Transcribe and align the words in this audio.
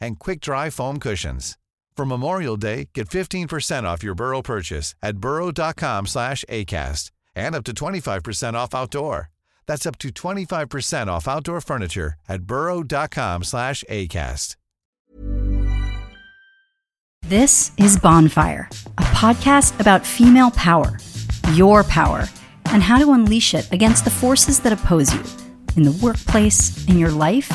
and 0.00 0.18
quick 0.18 0.40
dry 0.40 0.70
foam 0.70 0.98
cushions. 0.98 1.56
For 1.96 2.04
Memorial 2.04 2.56
Day, 2.56 2.90
get 2.94 3.08
15% 3.08 3.84
off 3.84 4.02
your 4.02 4.14
Burrow 4.14 4.42
purchase 4.42 4.94
at 5.02 5.18
burrow.com 5.18 6.06
slash 6.06 6.44
ACAST 6.48 7.10
and 7.34 7.54
up 7.54 7.64
to 7.64 7.72
25% 7.72 8.54
off 8.54 8.74
outdoor. 8.74 9.30
That's 9.66 9.86
up 9.86 9.98
to 9.98 10.10
25% 10.10 11.06
off 11.08 11.26
outdoor 11.26 11.60
furniture 11.60 12.14
at 12.28 12.42
burrow.com 12.42 13.44
slash 13.44 13.82
ACAST. 13.90 14.56
This 17.22 17.72
is 17.76 17.98
Bonfire, 17.98 18.70
a 18.98 19.02
podcast 19.02 19.80
about 19.80 20.06
female 20.06 20.52
power, 20.52 20.96
your 21.54 21.82
power, 21.82 22.28
and 22.66 22.82
how 22.84 22.98
to 22.98 23.12
unleash 23.12 23.52
it 23.52 23.68
against 23.72 24.04
the 24.04 24.10
forces 24.10 24.60
that 24.60 24.72
oppose 24.72 25.12
you 25.12 25.22
in 25.76 25.82
the 25.82 25.98
workplace, 26.00 26.86
in 26.86 26.98
your 26.98 27.10
life, 27.10 27.50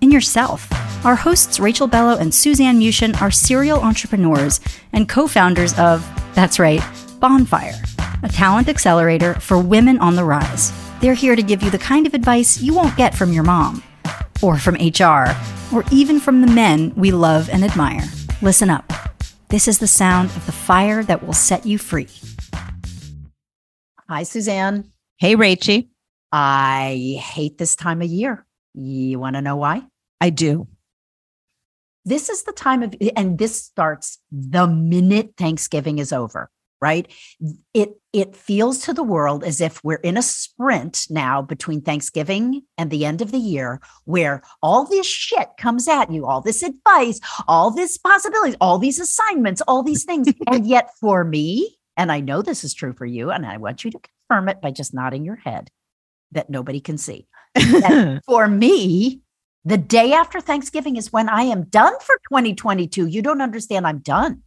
in 0.00 0.12
yourself. 0.12 0.70
Our 1.04 1.14
hosts, 1.14 1.60
Rachel 1.60 1.86
Bellow 1.86 2.18
and 2.18 2.34
Suzanne 2.34 2.80
Muchin, 2.80 3.20
are 3.20 3.30
serial 3.30 3.80
entrepreneurs 3.80 4.60
and 4.92 5.08
co 5.08 5.26
founders 5.28 5.78
of, 5.78 6.04
that's 6.34 6.58
right, 6.58 6.82
Bonfire, 7.20 7.80
a 8.22 8.28
talent 8.28 8.68
accelerator 8.68 9.34
for 9.34 9.58
women 9.58 9.98
on 9.98 10.16
the 10.16 10.24
rise. 10.24 10.72
They're 11.00 11.14
here 11.14 11.36
to 11.36 11.42
give 11.42 11.62
you 11.62 11.70
the 11.70 11.78
kind 11.78 12.06
of 12.06 12.14
advice 12.14 12.60
you 12.60 12.74
won't 12.74 12.96
get 12.96 13.14
from 13.14 13.32
your 13.32 13.44
mom, 13.44 13.82
or 14.42 14.58
from 14.58 14.74
HR, 14.74 15.36
or 15.72 15.84
even 15.92 16.18
from 16.18 16.40
the 16.40 16.52
men 16.52 16.92
we 16.96 17.12
love 17.12 17.48
and 17.50 17.64
admire. 17.64 18.04
Listen 18.42 18.70
up. 18.70 18.92
This 19.48 19.68
is 19.68 19.78
the 19.78 19.86
sound 19.86 20.30
of 20.30 20.44
the 20.46 20.52
fire 20.52 21.04
that 21.04 21.24
will 21.24 21.32
set 21.32 21.64
you 21.64 21.78
free. 21.78 22.08
Hi, 24.08 24.24
Suzanne. 24.24 24.90
Hey, 25.18 25.36
Rachie. 25.36 25.88
I 26.32 27.20
hate 27.22 27.58
this 27.58 27.76
time 27.76 28.02
of 28.02 28.08
year. 28.08 28.44
You 28.74 29.20
want 29.20 29.36
to 29.36 29.42
know 29.42 29.56
why? 29.56 29.82
I 30.20 30.30
do. 30.30 30.66
This 32.06 32.28
is 32.28 32.44
the 32.44 32.52
time 32.52 32.84
of, 32.84 32.94
and 33.16 33.36
this 33.36 33.64
starts 33.64 34.18
the 34.30 34.68
minute 34.68 35.34
Thanksgiving 35.36 35.98
is 35.98 36.12
over, 36.12 36.50
right? 36.80 37.12
It 37.74 38.00
it 38.12 38.36
feels 38.36 38.78
to 38.84 38.94
the 38.94 39.02
world 39.02 39.42
as 39.42 39.60
if 39.60 39.82
we're 39.82 39.96
in 39.96 40.16
a 40.16 40.22
sprint 40.22 41.08
now 41.10 41.42
between 41.42 41.82
Thanksgiving 41.82 42.62
and 42.78 42.92
the 42.92 43.04
end 43.04 43.22
of 43.22 43.32
the 43.32 43.38
year, 43.38 43.80
where 44.04 44.40
all 44.62 44.84
this 44.84 45.06
shit 45.06 45.48
comes 45.58 45.88
at 45.88 46.12
you, 46.12 46.26
all 46.26 46.40
this 46.40 46.62
advice, 46.62 47.18
all 47.48 47.72
this 47.72 47.98
possibilities, 47.98 48.56
all 48.60 48.78
these 48.78 49.00
assignments, 49.00 49.60
all 49.66 49.82
these 49.82 50.04
things, 50.04 50.28
and 50.46 50.64
yet 50.64 50.90
for 51.00 51.24
me, 51.24 51.76
and 51.96 52.12
I 52.12 52.20
know 52.20 52.40
this 52.40 52.62
is 52.62 52.72
true 52.72 52.92
for 52.92 53.04
you, 53.04 53.30
and 53.32 53.44
I 53.44 53.56
want 53.56 53.84
you 53.84 53.90
to 53.90 54.00
confirm 54.28 54.48
it 54.48 54.60
by 54.60 54.70
just 54.70 54.94
nodding 54.94 55.24
your 55.24 55.36
head 55.36 55.70
that 56.30 56.50
nobody 56.50 56.80
can 56.80 56.98
see. 56.98 57.26
for 58.26 58.46
me, 58.46 59.22
the 59.66 59.76
day 59.76 60.12
after 60.12 60.40
Thanksgiving 60.40 60.94
is 60.94 61.12
when 61.12 61.28
I 61.28 61.42
am 61.42 61.64
done 61.64 61.92
for 62.00 62.14
2022. 62.30 63.06
You 63.06 63.20
don't 63.20 63.40
understand, 63.40 63.84
I'm 63.84 63.98
done. 63.98 64.42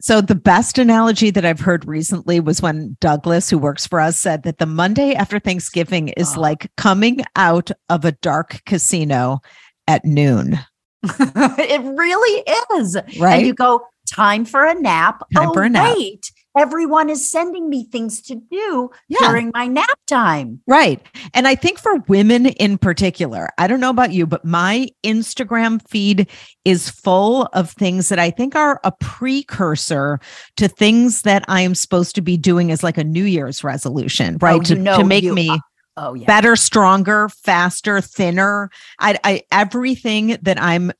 So, 0.00 0.20
the 0.20 0.36
best 0.36 0.78
analogy 0.78 1.30
that 1.30 1.44
I've 1.44 1.58
heard 1.58 1.88
recently 1.88 2.38
was 2.38 2.62
when 2.62 2.96
Douglas, 3.00 3.50
who 3.50 3.58
works 3.58 3.86
for 3.86 3.98
us, 3.98 4.18
said 4.18 4.44
that 4.44 4.58
the 4.58 4.66
Monday 4.66 5.14
after 5.14 5.40
Thanksgiving 5.40 6.08
is 6.08 6.36
oh. 6.36 6.40
like 6.40 6.70
coming 6.76 7.24
out 7.34 7.70
of 7.88 8.04
a 8.04 8.12
dark 8.12 8.60
casino 8.64 9.40
at 9.88 10.04
noon. 10.04 10.60
it 11.02 11.80
really 11.98 12.78
is. 12.78 12.96
Right. 13.18 13.38
And 13.38 13.46
you 13.46 13.54
go, 13.54 13.86
time 14.08 14.44
for 14.44 14.64
a 14.64 14.74
nap. 14.74 15.24
Time 15.34 15.48
oh, 15.48 15.52
for 15.52 15.62
a 15.62 15.68
nap. 15.68 15.94
Oh, 15.96 15.98
wait, 15.98 16.30
everyone 16.56 17.10
is 17.10 17.30
sending 17.30 17.68
me 17.68 17.84
things 17.84 18.20
to 18.22 18.34
do 18.34 18.90
yeah. 19.08 19.18
during 19.20 19.50
my 19.54 19.66
nap 19.66 19.98
time. 20.06 20.60
Right. 20.66 21.00
And 21.34 21.46
I 21.46 21.54
think 21.54 21.78
for 21.78 21.96
women 22.08 22.46
in 22.46 22.78
particular, 22.78 23.50
I 23.58 23.66
don't 23.66 23.80
know 23.80 23.90
about 23.90 24.12
you, 24.12 24.26
but 24.26 24.44
my 24.44 24.88
Instagram 25.04 25.86
feed 25.88 26.28
is 26.64 26.88
full 26.88 27.42
of 27.52 27.70
things 27.70 28.08
that 28.08 28.18
I 28.18 28.30
think 28.30 28.56
are 28.56 28.80
a 28.84 28.92
precursor 28.92 30.18
to 30.56 30.68
things 30.68 31.22
that 31.22 31.44
I 31.48 31.60
am 31.60 31.74
supposed 31.74 32.14
to 32.16 32.22
be 32.22 32.36
doing 32.36 32.70
as 32.70 32.82
like 32.82 32.98
a 32.98 33.04
New 33.04 33.24
Year's 33.24 33.62
resolution, 33.62 34.38
right? 34.40 34.60
Oh, 34.60 34.62
to, 34.62 34.74
know, 34.74 34.98
to 34.98 35.04
make 35.04 35.24
you, 35.24 35.34
me. 35.34 35.50
Uh, 35.50 35.58
oh, 35.96 36.14
yeah. 36.14 36.26
better, 36.26 36.56
stronger, 36.56 37.28
faster, 37.28 38.00
thinner. 38.00 38.70
I, 38.98 39.18
I 39.24 39.42
everything 39.52 40.38
that 40.42 40.60
I'm 40.60 40.92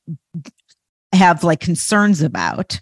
have 1.13 1.43
like 1.43 1.61
concerns 1.61 2.21
about 2.21 2.79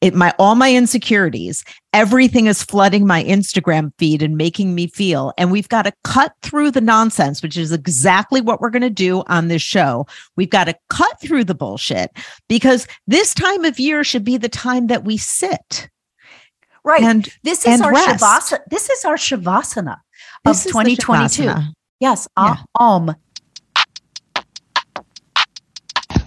it 0.00 0.14
my 0.14 0.32
all 0.38 0.54
my 0.54 0.72
insecurities 0.74 1.64
everything 1.92 2.46
is 2.46 2.62
flooding 2.62 3.06
my 3.06 3.24
instagram 3.24 3.92
feed 3.98 4.22
and 4.22 4.36
making 4.36 4.74
me 4.74 4.86
feel 4.86 5.32
and 5.36 5.50
we've 5.50 5.68
got 5.68 5.82
to 5.82 5.92
cut 6.04 6.32
through 6.42 6.70
the 6.70 6.80
nonsense 6.80 7.42
which 7.42 7.56
is 7.56 7.72
exactly 7.72 8.40
what 8.40 8.60
we're 8.60 8.70
going 8.70 8.82
to 8.82 8.90
do 8.90 9.22
on 9.26 9.48
this 9.48 9.62
show 9.62 10.06
we've 10.36 10.50
got 10.50 10.64
to 10.64 10.74
cut 10.88 11.20
through 11.20 11.44
the 11.44 11.54
bullshit 11.54 12.10
because 12.48 12.86
this 13.06 13.34
time 13.34 13.64
of 13.64 13.78
year 13.78 14.04
should 14.04 14.24
be 14.24 14.36
the 14.36 14.48
time 14.48 14.86
that 14.86 15.04
we 15.04 15.16
sit 15.16 15.88
right 16.84 17.02
and 17.02 17.28
this 17.42 17.66
is 17.66 17.80
our 17.80 17.92
rest. 17.92 18.22
shavasana 18.22 18.60
this 18.70 18.88
is 18.90 19.04
our 19.04 19.16
shavasana 19.16 19.96
of 20.44 20.54
this 20.54 20.64
2022 20.64 21.42
shavasana. 21.42 21.72
yes 22.00 22.28
Yeah. 22.36 22.56
um 22.78 23.14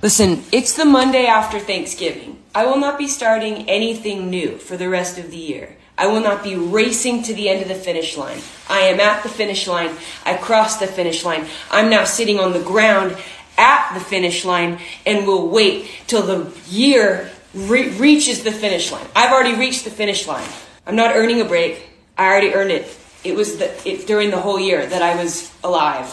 Listen, 0.01 0.43
it's 0.51 0.73
the 0.73 0.85
Monday 0.85 1.27
after 1.27 1.59
Thanksgiving. 1.59 2.40
I 2.53 2.65
will 2.65 2.77
not 2.77 2.97
be 2.97 3.07
starting 3.07 3.69
anything 3.69 4.29
new 4.29 4.57
for 4.57 4.75
the 4.75 4.89
rest 4.89 5.17
of 5.17 5.31
the 5.31 5.37
year. 5.37 5.77
I 5.97 6.07
will 6.07 6.19
not 6.19 6.43
be 6.43 6.55
racing 6.55 7.23
to 7.23 7.33
the 7.33 7.47
end 7.47 7.61
of 7.61 7.67
the 7.67 7.75
finish 7.75 8.17
line. 8.17 8.39
I 8.69 8.79
am 8.79 8.99
at 8.99 9.23
the 9.23 9.29
finish 9.29 9.67
line. 9.67 9.95
I 10.25 10.35
crossed 10.35 10.79
the 10.79 10.87
finish 10.87 11.23
line. 11.23 11.45
I'm 11.69 11.89
now 11.89 12.05
sitting 12.05 12.39
on 12.39 12.53
the 12.53 12.61
ground 12.61 13.15
at 13.57 13.93
the 13.93 13.99
finish 13.99 14.43
line 14.43 14.79
and 15.05 15.27
will 15.27 15.47
wait 15.47 15.89
till 16.07 16.23
the 16.23 16.51
year 16.67 17.29
re- 17.53 17.89
reaches 17.89 18.43
the 18.43 18.51
finish 18.51 18.91
line. 18.91 19.05
I've 19.15 19.31
already 19.31 19.55
reached 19.55 19.83
the 19.83 19.91
finish 19.91 20.27
line. 20.27 20.47
I'm 20.87 20.95
not 20.95 21.15
earning 21.15 21.39
a 21.39 21.45
break. 21.45 21.87
I 22.17 22.25
already 22.25 22.53
earned 22.53 22.71
it. 22.71 22.97
It 23.23 23.35
was 23.35 23.57
the, 23.57 23.71
it, 23.87 24.07
during 24.07 24.31
the 24.31 24.39
whole 24.39 24.59
year 24.59 24.85
that 24.85 25.01
I 25.01 25.15
was 25.21 25.53
alive. 25.63 26.07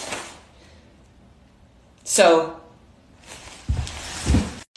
So 2.04 2.57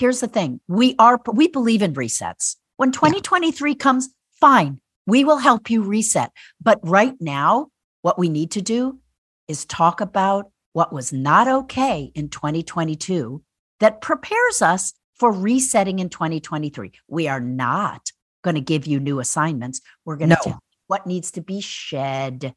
here's 0.02 0.20
the 0.20 0.28
thing. 0.28 0.60
We 0.68 0.96
are 0.98 1.22
we 1.32 1.48
believe 1.48 1.84
in 1.84 1.94
resets. 1.94 2.56
When 2.78 2.92
2023 2.92 3.76
comes 3.76 4.10
fine. 4.32 4.80
We 5.06 5.24
will 5.24 5.38
help 5.38 5.70
you 5.70 5.84
reset. 5.84 6.32
But 6.60 6.80
right 6.82 7.14
now 7.20 7.68
what 8.02 8.18
we 8.18 8.28
need 8.28 8.52
to 8.52 8.62
do 8.62 9.00
is 9.48 9.64
talk 9.66 10.02
about 10.02 10.52
what 10.74 10.92
was 10.92 11.14
not 11.14 11.48
okay 11.48 12.12
in 12.16 12.30
2022 12.30 13.44
that 13.80 14.02
prepares 14.02 14.62
us 14.62 14.94
for 15.16 15.32
resetting 15.32 16.00
in 16.00 16.10
2023 16.10 16.94
we 17.08 17.28
are 17.28 17.40
not 17.42 18.12
going 18.44 18.56
to 18.56 18.62
give 18.62 18.88
you 18.88 19.00
new 19.00 19.20
assignments. 19.20 19.82
We're 20.04 20.16
going 20.16 20.30
to 20.30 20.36
No. 20.36 20.42
tell 20.44 20.54
you 20.54 20.60
what 20.88 21.06
needs 21.06 21.30
to 21.32 21.42
be 21.42 21.62
shed 21.62 22.56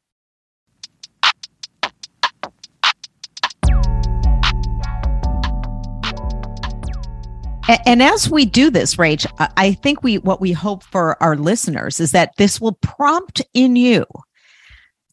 And 7.85 8.03
as 8.03 8.29
we 8.29 8.45
do 8.45 8.69
this, 8.69 8.95
Rach, 8.95 9.25
I- 9.39 9.49
I 9.57 9.73
think 9.73 10.03
we 10.03 10.17
what 10.19 10.41
we 10.41 10.51
hope 10.51 10.83
for 10.83 11.21
our 11.21 11.35
listeners 11.35 11.99
is 11.99 12.11
that 12.11 12.31
this 12.37 12.61
will 12.61 12.77
prompt 12.81 13.41
in 13.53 13.75
you 13.75 14.05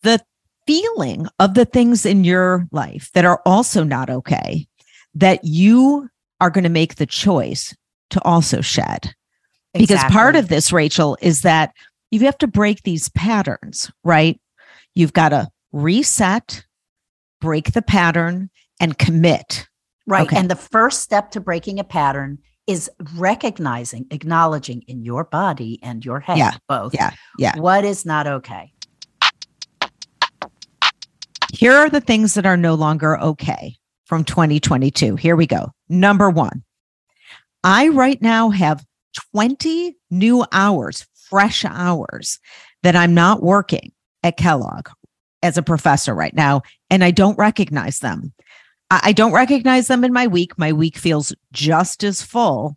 the 0.03 0.21
feeling 0.67 1.27
of 1.39 1.55
the 1.55 1.65
things 1.65 2.05
in 2.05 2.25
your 2.25 2.67
life 2.73 3.11
that 3.15 3.25
are 3.25 3.41
also 3.47 3.85
not 3.85 4.11
okay, 4.11 4.67
that 5.15 5.41
you 5.45 6.09
are 6.41 6.51
going 6.51 6.65
to 6.65 6.71
make 6.71 6.97
the 6.97 7.07
choice 7.07 7.75
to 8.11 8.21
also 8.23 8.61
shed. 8.61 9.15
Because 9.73 10.03
part 10.13 10.37
of 10.37 10.49
this, 10.49 10.73
Rachel, 10.73 11.17
is 11.23 11.43
that 11.43 11.73
you 12.11 12.21
have 12.21 12.37
to 12.39 12.47
break 12.47 12.83
these 12.83 13.09
patterns, 13.11 13.91
right? 14.05 14.39
You've 14.95 15.15
got 15.15 15.31
to 15.31 15.49
reset, 15.73 16.65
break 17.41 17.73
the 17.73 17.81
pattern, 17.83 18.51
and 18.79 18.99
commit. 18.99 19.67
Right. 20.13 20.27
Okay. 20.27 20.37
And 20.37 20.51
the 20.51 20.57
first 20.57 21.01
step 21.01 21.31
to 21.31 21.41
breaking 21.41 21.79
a 21.79 21.85
pattern 21.85 22.39
is 22.67 22.91
recognizing, 23.15 24.07
acknowledging 24.11 24.83
in 24.83 25.03
your 25.03 25.25
body 25.25 25.79
and 25.83 26.05
your 26.05 26.21
head, 26.21 26.37
Yeah. 26.37 26.53
both, 26.69 26.93
Yeah. 26.95 27.13
Yeah. 27.39 27.59
what 27.59 27.85
is 27.87 28.05
not 28.05 28.27
okay. 28.27 28.75
Here 31.51 31.73
are 31.73 31.89
the 31.89 32.01
things 32.03 32.35
that 32.35 32.45
are 32.45 32.59
no 32.59 32.75
longer 32.75 33.19
okay 33.21 33.77
from 34.05 34.23
2022. 34.25 35.17
Here 35.17 35.35
we 35.35 35.47
go. 35.47 35.71
Number 35.89 36.29
one, 36.29 36.63
I 37.65 37.89
right 37.89 38.21
now 38.21 38.51
have 38.51 38.85
20 39.33 39.97
new 40.11 40.45
hours, 40.53 41.07
fresh 41.15 41.65
hours 41.65 42.39
that 42.83 42.95
I'm 42.97 43.15
not 43.15 43.43
working 43.43 43.93
at 44.23 44.37
Kellogg 44.37 44.89
as 45.43 45.57
a 45.57 45.63
professor 45.63 46.15
right 46.15 46.35
now, 46.35 46.63
and 46.91 47.03
I 47.03 47.11
don't 47.13 47.39
recognize 47.39 48.01
them. 48.01 48.35
I 49.03 49.13
don't 49.13 49.33
recognize 49.33 49.87
them 49.87 50.05
in 50.05 50.13
my 50.13 50.27
week. 50.27 50.59
My 50.59 50.73
week 50.73 50.99
feels 50.99 51.35
just 51.53 52.05
as 52.05 52.21
full. 52.21 52.77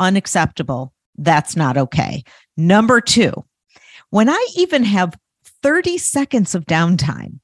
Unacceptable. 0.00 0.92
That's 1.16 1.54
not 1.54 1.76
okay. 1.76 2.24
Number 2.56 3.00
two, 3.00 3.44
when 4.10 4.28
I 4.28 4.46
even 4.56 4.82
have 4.82 5.16
30 5.62 5.98
seconds 5.98 6.54
of 6.54 6.66
downtime, 6.66 7.38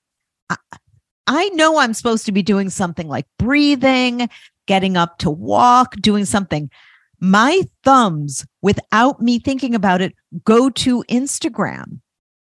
I, 1.26 1.48
know 1.50 1.78
I'm 1.78 1.94
supposed 1.94 2.26
to 2.26 2.32
be 2.32 2.42
doing 2.42 2.70
something 2.70 3.06
like 3.06 3.26
breathing, 3.38 4.28
getting 4.66 4.96
up 4.96 5.18
to 5.18 5.30
walk, 5.30 5.94
doing 6.00 6.24
something. 6.24 6.68
My 7.20 7.62
thumbs, 7.84 8.44
without 8.62 9.22
me 9.22 9.38
thinking 9.38 9.74
about 9.76 10.00
it, 10.00 10.14
go 10.42 10.70
to 10.70 11.04
Instagram. 11.08 12.00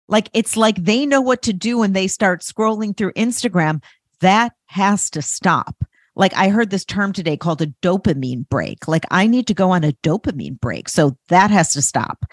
Like 0.07 0.29
it's 0.33 0.55
like 0.55 0.77
they 0.77 1.05
know 1.05 1.19
what 1.19 1.41
to 1.41 1.51
do 1.51 1.79
when 1.79 1.91
they 1.91 2.07
start 2.07 2.41
scrolling 2.41 2.95
through 2.95 3.11
Instagram. 3.13 3.83
That 4.21 4.53
has 4.67 5.09
to 5.11 5.21
stop. 5.21 5.75
Like 6.15 6.33
I 6.35 6.49
heard 6.49 6.69
this 6.69 6.85
term 6.85 7.13
today 7.13 7.37
called 7.37 7.61
a 7.61 7.73
dopamine 7.81 8.47
break. 8.49 8.87
Like 8.87 9.05
I 9.11 9.27
need 9.27 9.47
to 9.47 9.53
go 9.53 9.71
on 9.71 9.83
a 9.83 9.93
dopamine 10.03 10.59
break. 10.59 10.89
So 10.89 11.17
that 11.27 11.51
has 11.51 11.73
to 11.73 11.81
stop. 11.81 12.25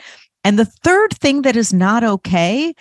And 0.43 0.59
the 0.59 0.65
third 0.65 1.15
thing 1.15 1.43
that 1.43 1.57
is 1.57 1.73
not 1.73 2.05
okay 2.05 2.75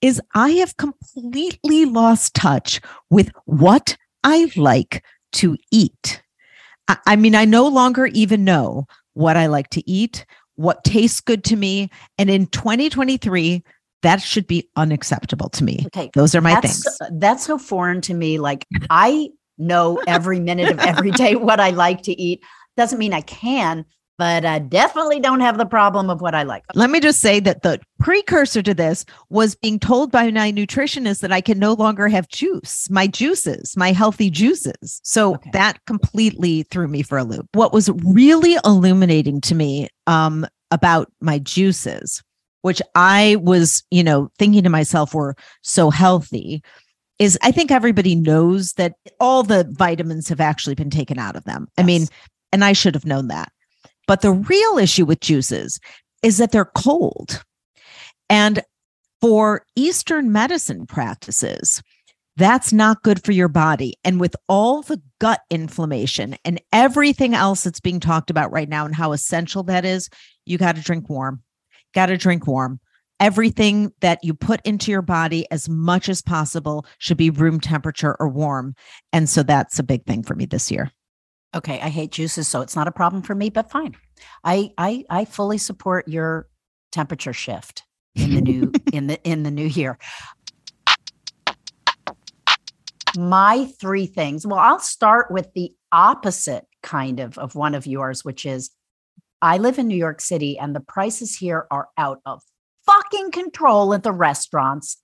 is 0.00 0.20
I 0.34 0.50
have 0.50 0.76
completely 0.76 1.84
lost 1.86 2.34
touch 2.34 2.80
with 3.10 3.30
what 3.46 3.96
I 4.22 4.50
like 4.56 5.04
to 5.32 5.56
eat. 5.70 6.22
I, 7.06 7.16
mean, 7.16 7.34
I 7.34 7.46
no 7.46 7.66
longer 7.66 8.06
even 8.06 8.44
know 8.44 8.86
what 9.14 9.36
I 9.38 9.46
like 9.46 9.70
to 9.70 9.90
eat, 9.90 10.26
what 10.56 10.84
tastes 10.84 11.20
good 11.20 11.42
to 11.44 11.56
me. 11.56 11.88
And 12.18 12.28
in 12.28 12.46
2023, 12.46 13.64
that 14.04 14.20
should 14.20 14.46
be 14.46 14.68
unacceptable 14.76 15.48
to 15.48 15.64
me. 15.64 15.82
Okay. 15.86 16.10
Those 16.14 16.34
are 16.34 16.40
my 16.40 16.52
that's, 16.60 16.84
things. 16.84 16.98
That's 17.12 17.46
so 17.46 17.58
foreign 17.58 18.00
to 18.02 18.14
me. 18.14 18.38
Like 18.38 18.66
I 18.90 19.30
know 19.58 20.00
every 20.06 20.40
minute 20.40 20.70
of 20.70 20.78
every 20.80 21.10
day 21.10 21.34
what 21.36 21.58
I 21.58 21.70
like 21.70 22.02
to 22.02 22.12
eat. 22.20 22.42
Doesn't 22.76 22.98
mean 22.98 23.14
I 23.14 23.22
can, 23.22 23.84
but 24.18 24.44
I 24.44 24.58
definitely 24.58 25.20
don't 25.20 25.40
have 25.40 25.58
the 25.58 25.64
problem 25.64 26.10
of 26.10 26.20
what 26.20 26.34
I 26.34 26.42
like. 26.42 26.64
Let 26.74 26.90
me 26.90 27.00
just 27.00 27.20
say 27.20 27.40
that 27.40 27.62
the 27.62 27.80
precursor 27.98 28.62
to 28.62 28.74
this 28.74 29.06
was 29.30 29.54
being 29.54 29.78
told 29.78 30.12
by 30.12 30.30
my 30.30 30.52
nutritionist 30.52 31.20
that 31.20 31.32
I 31.32 31.40
can 31.40 31.58
no 31.58 31.72
longer 31.72 32.08
have 32.08 32.28
juice, 32.28 32.90
my 32.90 33.06
juices, 33.06 33.74
my 33.76 33.92
healthy 33.92 34.28
juices. 34.28 35.00
So 35.02 35.36
okay. 35.36 35.50
that 35.52 35.78
completely 35.86 36.64
threw 36.64 36.88
me 36.88 37.02
for 37.02 37.16
a 37.16 37.24
loop. 37.24 37.46
What 37.54 37.72
was 37.72 37.88
really 38.04 38.56
illuminating 38.64 39.40
to 39.42 39.54
me 39.54 39.88
um, 40.06 40.46
about 40.70 41.10
my 41.20 41.38
juices 41.38 42.22
which 42.64 42.80
I 42.94 43.36
was, 43.42 43.84
you 43.90 44.02
know, 44.02 44.30
thinking 44.38 44.62
to 44.62 44.70
myself 44.70 45.12
were 45.12 45.36
so 45.60 45.90
healthy, 45.90 46.62
is 47.18 47.36
I 47.42 47.50
think 47.50 47.70
everybody 47.70 48.14
knows 48.14 48.72
that 48.72 48.94
all 49.20 49.42
the 49.42 49.70
vitamins 49.72 50.30
have 50.30 50.40
actually 50.40 50.74
been 50.74 50.88
taken 50.88 51.18
out 51.18 51.36
of 51.36 51.44
them. 51.44 51.68
Yes. 51.76 51.84
I 51.84 51.86
mean, 51.86 52.06
and 52.52 52.64
I 52.64 52.72
should 52.72 52.94
have 52.94 53.04
known 53.04 53.28
that. 53.28 53.52
But 54.06 54.22
the 54.22 54.32
real 54.32 54.78
issue 54.78 55.04
with 55.04 55.20
juices 55.20 55.78
is 56.22 56.38
that 56.38 56.52
they're 56.52 56.64
cold. 56.64 57.44
And 58.30 58.62
for 59.20 59.66
Eastern 59.76 60.32
medicine 60.32 60.86
practices, 60.86 61.82
that's 62.38 62.72
not 62.72 63.02
good 63.02 63.22
for 63.22 63.32
your 63.32 63.48
body. 63.48 63.92
And 64.04 64.18
with 64.18 64.36
all 64.48 64.80
the 64.80 65.02
gut 65.18 65.42
inflammation 65.50 66.38
and 66.46 66.62
everything 66.72 67.34
else 67.34 67.64
that's 67.64 67.80
being 67.80 68.00
talked 68.00 68.30
about 68.30 68.52
right 68.52 68.70
now 68.70 68.86
and 68.86 68.94
how 68.94 69.12
essential 69.12 69.64
that 69.64 69.84
is, 69.84 70.08
you 70.46 70.56
got 70.56 70.76
to 70.76 70.82
drink 70.82 71.10
warm 71.10 71.42
got 71.94 72.06
to 72.06 72.16
drink 72.16 72.46
warm. 72.46 72.80
Everything 73.20 73.92
that 74.00 74.18
you 74.22 74.34
put 74.34 74.60
into 74.64 74.90
your 74.90 75.02
body 75.02 75.46
as 75.50 75.68
much 75.68 76.08
as 76.08 76.20
possible 76.20 76.84
should 76.98 77.16
be 77.16 77.30
room 77.30 77.60
temperature 77.60 78.16
or 78.18 78.28
warm. 78.28 78.74
And 79.12 79.28
so 79.28 79.42
that's 79.42 79.78
a 79.78 79.84
big 79.84 80.04
thing 80.04 80.22
for 80.22 80.34
me 80.34 80.46
this 80.46 80.70
year. 80.70 80.90
Okay, 81.54 81.80
I 81.80 81.88
hate 81.88 82.10
juices, 82.10 82.48
so 82.48 82.60
it's 82.60 82.74
not 82.74 82.88
a 82.88 82.92
problem 82.92 83.22
for 83.22 83.34
me, 83.34 83.48
but 83.48 83.70
fine. 83.70 83.94
I 84.42 84.72
I 84.76 85.04
I 85.08 85.24
fully 85.24 85.58
support 85.58 86.08
your 86.08 86.48
temperature 86.90 87.32
shift 87.32 87.84
in 88.16 88.34
the 88.34 88.40
new 88.40 88.72
in 88.92 89.06
the 89.06 89.22
in 89.22 89.44
the 89.44 89.52
new 89.52 89.66
year. 89.66 89.96
My 93.16 93.66
three 93.80 94.06
things. 94.06 94.44
Well, 94.44 94.58
I'll 94.58 94.80
start 94.80 95.30
with 95.30 95.52
the 95.54 95.72
opposite 95.92 96.66
kind 96.82 97.20
of 97.20 97.38
of 97.38 97.54
one 97.54 97.76
of 97.76 97.86
yours, 97.86 98.24
which 98.24 98.44
is 98.44 98.70
I 99.42 99.58
live 99.58 99.78
in 99.78 99.88
New 99.88 99.96
York 99.96 100.20
City 100.20 100.58
and 100.58 100.74
the 100.74 100.80
prices 100.80 101.36
here 101.36 101.66
are 101.70 101.88
out 101.98 102.20
of 102.24 102.42
fucking 102.86 103.30
control 103.30 103.94
at 103.94 104.02
the 104.02 104.12
restaurants. 104.12 104.96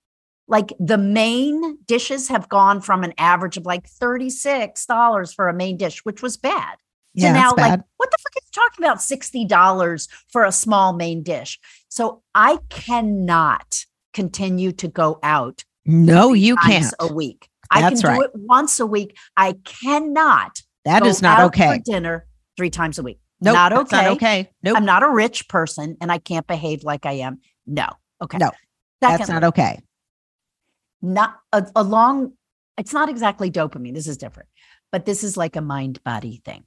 Like 0.47 0.73
the 0.79 0.97
main 0.97 1.77
dishes 1.85 2.27
have 2.27 2.49
gone 2.49 2.81
from 2.81 3.03
an 3.03 3.13
average 3.17 3.57
of 3.57 3.65
like 3.65 3.89
$36 3.89 5.35
for 5.35 5.47
a 5.47 5.53
main 5.53 5.77
dish, 5.77 6.03
which 6.03 6.21
was 6.21 6.37
bad. 6.37 6.75
To 7.17 7.23
yeah, 7.23 7.33
now, 7.33 7.53
like, 7.57 7.79
what 7.97 8.09
the 8.09 8.17
fuck 8.21 8.35
are 8.35 8.41
you 8.41 8.51
talking 8.53 8.85
about? 8.85 8.99
$60 8.99 10.07
for 10.31 10.45
a 10.45 10.51
small 10.51 10.93
main 10.93 11.23
dish. 11.23 11.59
So 11.89 12.23
I 12.33 12.59
cannot 12.69 13.85
continue 14.13 14.71
to 14.73 14.87
go 14.87 15.19
out. 15.21 15.63
No, 15.85 16.33
you 16.33 16.55
can't. 16.55 16.93
A 16.99 17.11
week. 17.11 17.49
That's 17.73 17.83
I 17.83 17.89
can 17.89 17.97
do 17.97 18.07
right. 18.07 18.21
it 18.21 18.31
once 18.35 18.79
a 18.79 18.85
week. 18.85 19.17
I 19.35 19.55
cannot. 19.63 20.61
That 20.85 21.05
is 21.05 21.21
not 21.21 21.41
okay. 21.47 21.81
dinner 21.83 22.27
three 22.57 22.69
times 22.69 22.97
a 22.99 23.03
week. 23.03 23.19
Nope, 23.41 23.53
not 23.55 23.73
okay. 23.73 24.03
Not 24.03 24.11
okay. 24.11 24.49
Nope. 24.61 24.77
I'm 24.77 24.85
not 24.85 25.03
a 25.03 25.09
rich 25.09 25.47
person 25.49 25.97
and 25.99 26.11
I 26.11 26.19
can't 26.19 26.45
behave 26.45 26.83
like 26.83 27.05
I 27.05 27.13
am. 27.13 27.39
No. 27.65 27.87
Okay. 28.21 28.37
No. 28.37 28.51
Secondly, 29.01 29.17
that's 29.17 29.29
not 29.29 29.43
okay. 29.45 29.79
Not 31.01 31.39
a, 31.51 31.65
along, 31.75 32.33
it's 32.77 32.93
not 32.93 33.09
exactly 33.09 33.49
dopamine. 33.49 33.95
This 33.95 34.07
is 34.07 34.17
different, 34.17 34.49
but 34.91 35.05
this 35.05 35.23
is 35.23 35.37
like 35.37 35.55
a 35.55 35.61
mind 35.61 36.03
body 36.03 36.41
thing. 36.45 36.65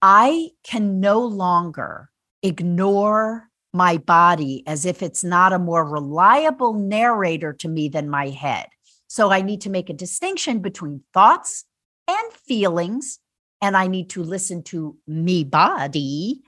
I 0.00 0.50
can 0.62 1.00
no 1.00 1.20
longer 1.20 2.10
ignore 2.42 3.48
my 3.72 3.96
body 3.96 4.62
as 4.66 4.84
if 4.84 5.02
it's 5.02 5.24
not 5.24 5.52
a 5.52 5.58
more 5.58 5.84
reliable 5.84 6.74
narrator 6.74 7.52
to 7.54 7.68
me 7.68 7.88
than 7.88 8.08
my 8.08 8.28
head. 8.28 8.66
So 9.08 9.30
I 9.30 9.42
need 9.42 9.60
to 9.62 9.70
make 9.70 9.90
a 9.90 9.94
distinction 9.94 10.60
between 10.60 11.02
thoughts 11.12 11.64
and 12.08 12.32
feelings 12.32 13.18
and 13.62 13.76
I 13.76 13.86
need 13.86 14.10
to 14.10 14.24
listen 14.24 14.62
to 14.64 14.98
me 15.06 15.44
body 15.44 16.42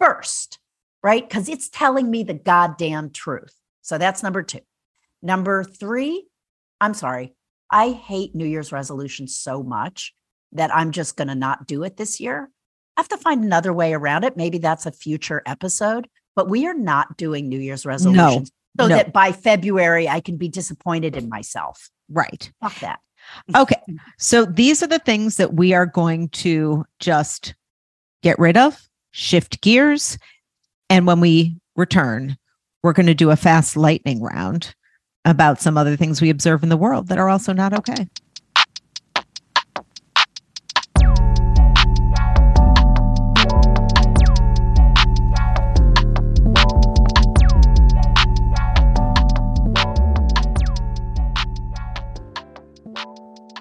first, 0.00 0.58
right? 1.02 1.26
Because 1.26 1.48
it's 1.48 1.68
telling 1.68 2.10
me 2.10 2.24
the 2.24 2.34
goddamn 2.34 3.10
truth. 3.10 3.54
So 3.82 3.96
that's 3.96 4.22
number 4.22 4.42
two. 4.42 4.60
Number 5.22 5.62
three, 5.62 6.26
I'm 6.80 6.92
sorry. 6.92 7.34
I 7.70 7.90
hate 7.90 8.34
New 8.34 8.44
Year's 8.44 8.72
resolutions 8.72 9.38
so 9.38 9.62
much 9.62 10.12
that 10.52 10.74
I'm 10.74 10.90
just 10.90 11.16
going 11.16 11.28
to 11.28 11.34
not 11.34 11.66
do 11.66 11.84
it 11.84 11.96
this 11.96 12.20
year. 12.20 12.50
I 12.96 13.00
have 13.00 13.08
to 13.08 13.16
find 13.16 13.44
another 13.44 13.72
way 13.72 13.94
around 13.94 14.24
it. 14.24 14.36
Maybe 14.36 14.58
that's 14.58 14.86
a 14.86 14.92
future 14.92 15.42
episode, 15.46 16.08
but 16.34 16.48
we 16.48 16.66
are 16.66 16.74
not 16.74 17.16
doing 17.16 17.48
New 17.48 17.58
Year's 17.58 17.86
resolutions 17.86 18.50
no, 18.76 18.84
so 18.84 18.88
no. 18.88 18.96
that 18.96 19.12
by 19.12 19.32
February 19.32 20.08
I 20.08 20.20
can 20.20 20.36
be 20.36 20.48
disappointed 20.48 21.16
in 21.16 21.28
myself. 21.28 21.90
Right. 22.08 22.50
Fuck 22.60 22.80
that. 22.80 23.00
Okay. 23.54 23.80
So 24.18 24.44
these 24.44 24.82
are 24.82 24.86
the 24.86 24.98
things 24.98 25.36
that 25.36 25.54
we 25.54 25.72
are 25.72 25.86
going 25.86 26.28
to 26.30 26.84
just 27.00 27.54
get 28.22 28.38
rid 28.38 28.56
of, 28.56 28.88
shift 29.12 29.60
gears. 29.60 30.18
And 30.90 31.06
when 31.06 31.20
we 31.20 31.56
return, 31.76 32.36
we're 32.82 32.92
going 32.92 33.06
to 33.06 33.14
do 33.14 33.30
a 33.30 33.36
fast 33.36 33.76
lightning 33.76 34.22
round 34.22 34.74
about 35.24 35.60
some 35.60 35.76
other 35.76 35.96
things 35.96 36.20
we 36.20 36.30
observe 36.30 36.62
in 36.62 36.68
the 36.68 36.76
world 36.76 37.08
that 37.08 37.18
are 37.18 37.28
also 37.28 37.52
not 37.52 37.72
okay. 37.72 38.06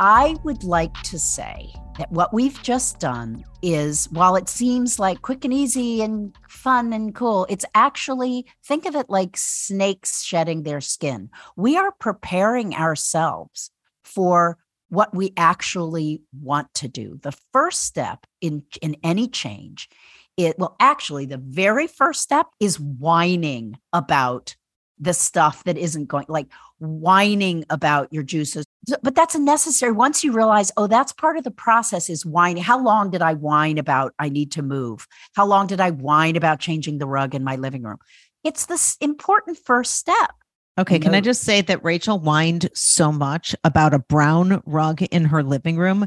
I 0.08 0.36
would 0.44 0.64
like 0.64 0.94
to 1.02 1.18
say 1.18 1.74
that 1.98 2.12
what 2.12 2.32
we've 2.32 2.62
just 2.62 3.00
done 3.00 3.44
is 3.64 4.08
while 4.12 4.36
it 4.36 4.48
seems 4.48 5.00
like 5.00 5.24
quick 5.24 5.44
and 5.44 5.52
easy 5.52 6.04
and 6.04 6.32
fun 6.48 6.94
and 6.94 7.16
cool, 7.16 7.48
it's 7.50 7.66
actually 7.74 8.46
think 8.64 8.86
of 8.86 8.96
it 8.96 9.10
like 9.10 9.36
snakes 9.36 10.22
shedding 10.22 10.62
their 10.62 10.80
skin. 10.80 11.32
We 11.58 11.76
are 11.76 11.92
preparing 11.92 12.76
ourselves 12.76 13.72
for 14.04 14.60
what 14.90 15.16
we 15.16 15.34
actually 15.38 16.22
want 16.40 16.72
to 16.76 16.88
do. 16.88 17.18
The 17.24 17.36
first 17.52 17.82
step 17.82 18.28
in, 18.42 18.62
in 18.84 18.98
any 19.04 19.28
change, 19.28 19.90
it 20.38 20.60
well, 20.60 20.76
actually, 20.80 21.26
the 21.26 21.42
very 21.44 21.88
first 21.88 22.22
step 22.22 22.46
is 22.60 22.80
whining 22.80 23.80
about 23.92 24.56
the 25.00 25.14
stuff 25.14 25.64
that 25.66 25.78
isn't 25.78 26.06
going 26.06 26.26
like 26.30 26.48
whining 26.80 27.66
about 27.70 28.12
your 28.14 28.24
juices. 28.24 28.66
But 29.02 29.16
that's 29.16 29.36
a 29.36 29.40
necessary 29.40 29.92
once 29.92 30.24
you 30.24 30.32
realize 30.32 30.72
oh 30.78 30.88
that's 30.88 31.12
part 31.12 31.38
of 31.38 31.44
the 31.44 31.52
process 31.52 32.10
is 32.10 32.26
whining. 32.26 32.64
How 32.64 32.82
long 32.82 33.10
did 33.10 33.22
i 33.22 33.34
whine 33.34 33.78
about 33.78 34.14
i 34.20 34.30
need 34.30 34.52
to 34.54 34.62
move? 34.62 35.08
How 35.36 35.46
long 35.46 35.68
did 35.68 35.82
i 35.82 35.92
whine 35.92 36.36
about 36.36 36.60
changing 36.60 36.98
the 36.98 37.08
rug 37.08 37.36
in 37.36 37.44
my 37.44 37.56
living 37.56 37.84
room? 37.84 37.98
It's 38.44 38.68
this 38.68 38.96
important 39.02 39.58
first 39.58 39.96
step. 39.96 40.32
Okay, 40.78 41.00
can 41.00 41.16
I 41.16 41.22
just 41.22 41.42
say 41.42 41.62
that 41.62 41.84
Rachel 41.86 42.20
whined 42.20 42.70
so 42.74 43.10
much 43.12 43.56
about 43.64 43.94
a 43.94 44.00
brown 44.00 44.62
rug 44.66 45.02
in 45.04 45.26
her 45.26 45.42
living 45.42 45.78
room 45.78 46.06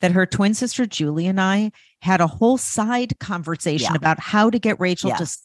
that 0.00 0.12
her 0.12 0.26
twin 0.26 0.52
sister 0.52 0.84
Julie 0.84 1.26
and 1.26 1.40
I 1.40 1.72
had 2.02 2.20
a 2.20 2.26
whole 2.26 2.58
side 2.58 3.18
conversation 3.18 3.92
Yeah. 3.92 3.96
about 3.96 4.20
how 4.20 4.50
to 4.50 4.58
get 4.58 4.78
Rachel 4.78 5.10
to 5.10 5.16
Yes. 5.20 5.38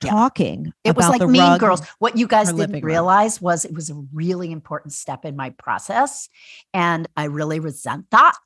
Stop 0.00 0.06
Yeah. 0.06 0.10
talking. 0.10 0.72
It 0.84 0.96
was 0.96 1.08
like 1.08 1.22
Mean. 1.22 1.58
Girls. 1.58 1.82
What 1.98 2.16
you 2.16 2.26
guys 2.26 2.52
didn't 2.52 2.72
room. 2.72 2.84
realize 2.84 3.40
was 3.40 3.64
it 3.64 3.74
was 3.74 3.90
a 3.90 3.94
really 4.12 4.52
important 4.52 4.92
step 4.92 5.24
in 5.24 5.36
my 5.36 5.50
process. 5.50 6.28
And 6.74 7.08
I 7.16 7.24
really 7.24 7.60
resent 7.60 8.06
that. 8.10 8.36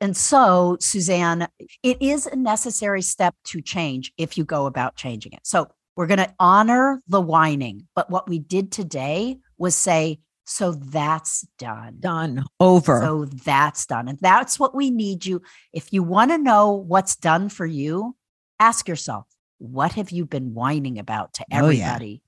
And 0.00 0.16
so, 0.16 0.76
Suzanne, 0.80 1.46
it 1.84 2.02
is 2.02 2.26
a 2.26 2.34
necessary 2.34 3.02
step 3.02 3.36
to 3.44 3.60
change 3.60 4.12
if 4.18 4.36
you 4.36 4.44
go 4.44 4.66
about 4.66 4.96
changing 4.96 5.32
it. 5.32 5.40
So, 5.44 5.68
we're 5.94 6.06
going 6.06 6.18
to 6.18 6.34
honor 6.40 7.02
the 7.06 7.20
whining. 7.20 7.86
But 7.94 8.08
what 8.10 8.26
we 8.26 8.38
did 8.38 8.72
today 8.72 9.38
was 9.58 9.74
say, 9.74 10.20
so 10.46 10.72
that's 10.72 11.46
done. 11.58 11.98
Done 12.00 12.44
over. 12.58 12.98
So 13.00 13.26
that's 13.26 13.84
done. 13.86 14.08
And 14.08 14.18
that's 14.18 14.58
what 14.58 14.74
we 14.74 14.90
need 14.90 15.26
you. 15.26 15.42
If 15.72 15.92
you 15.92 16.02
want 16.02 16.30
to 16.30 16.38
know 16.38 16.72
what's 16.72 17.14
done 17.14 17.50
for 17.50 17.66
you, 17.66 18.16
ask 18.58 18.88
yourself, 18.88 19.26
what 19.62 19.92
have 19.92 20.10
you 20.10 20.26
been 20.26 20.54
whining 20.54 20.98
about 20.98 21.34
to 21.34 21.44
Oh, 21.52 21.68
yeah. 21.68 21.84
everybody? 21.84 22.22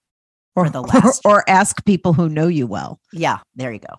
or, 0.56 0.66
for 0.66 0.70
the 0.70 0.82
last 0.82 1.22
or 1.24 1.42
ask 1.50 1.84
people 1.84 2.12
who 2.12 2.28
know 2.28 2.46
you 2.46 2.66
well. 2.66 3.00
Yeah, 3.12 3.38
there 3.56 3.72
you 3.72 3.80
go. 3.80 3.96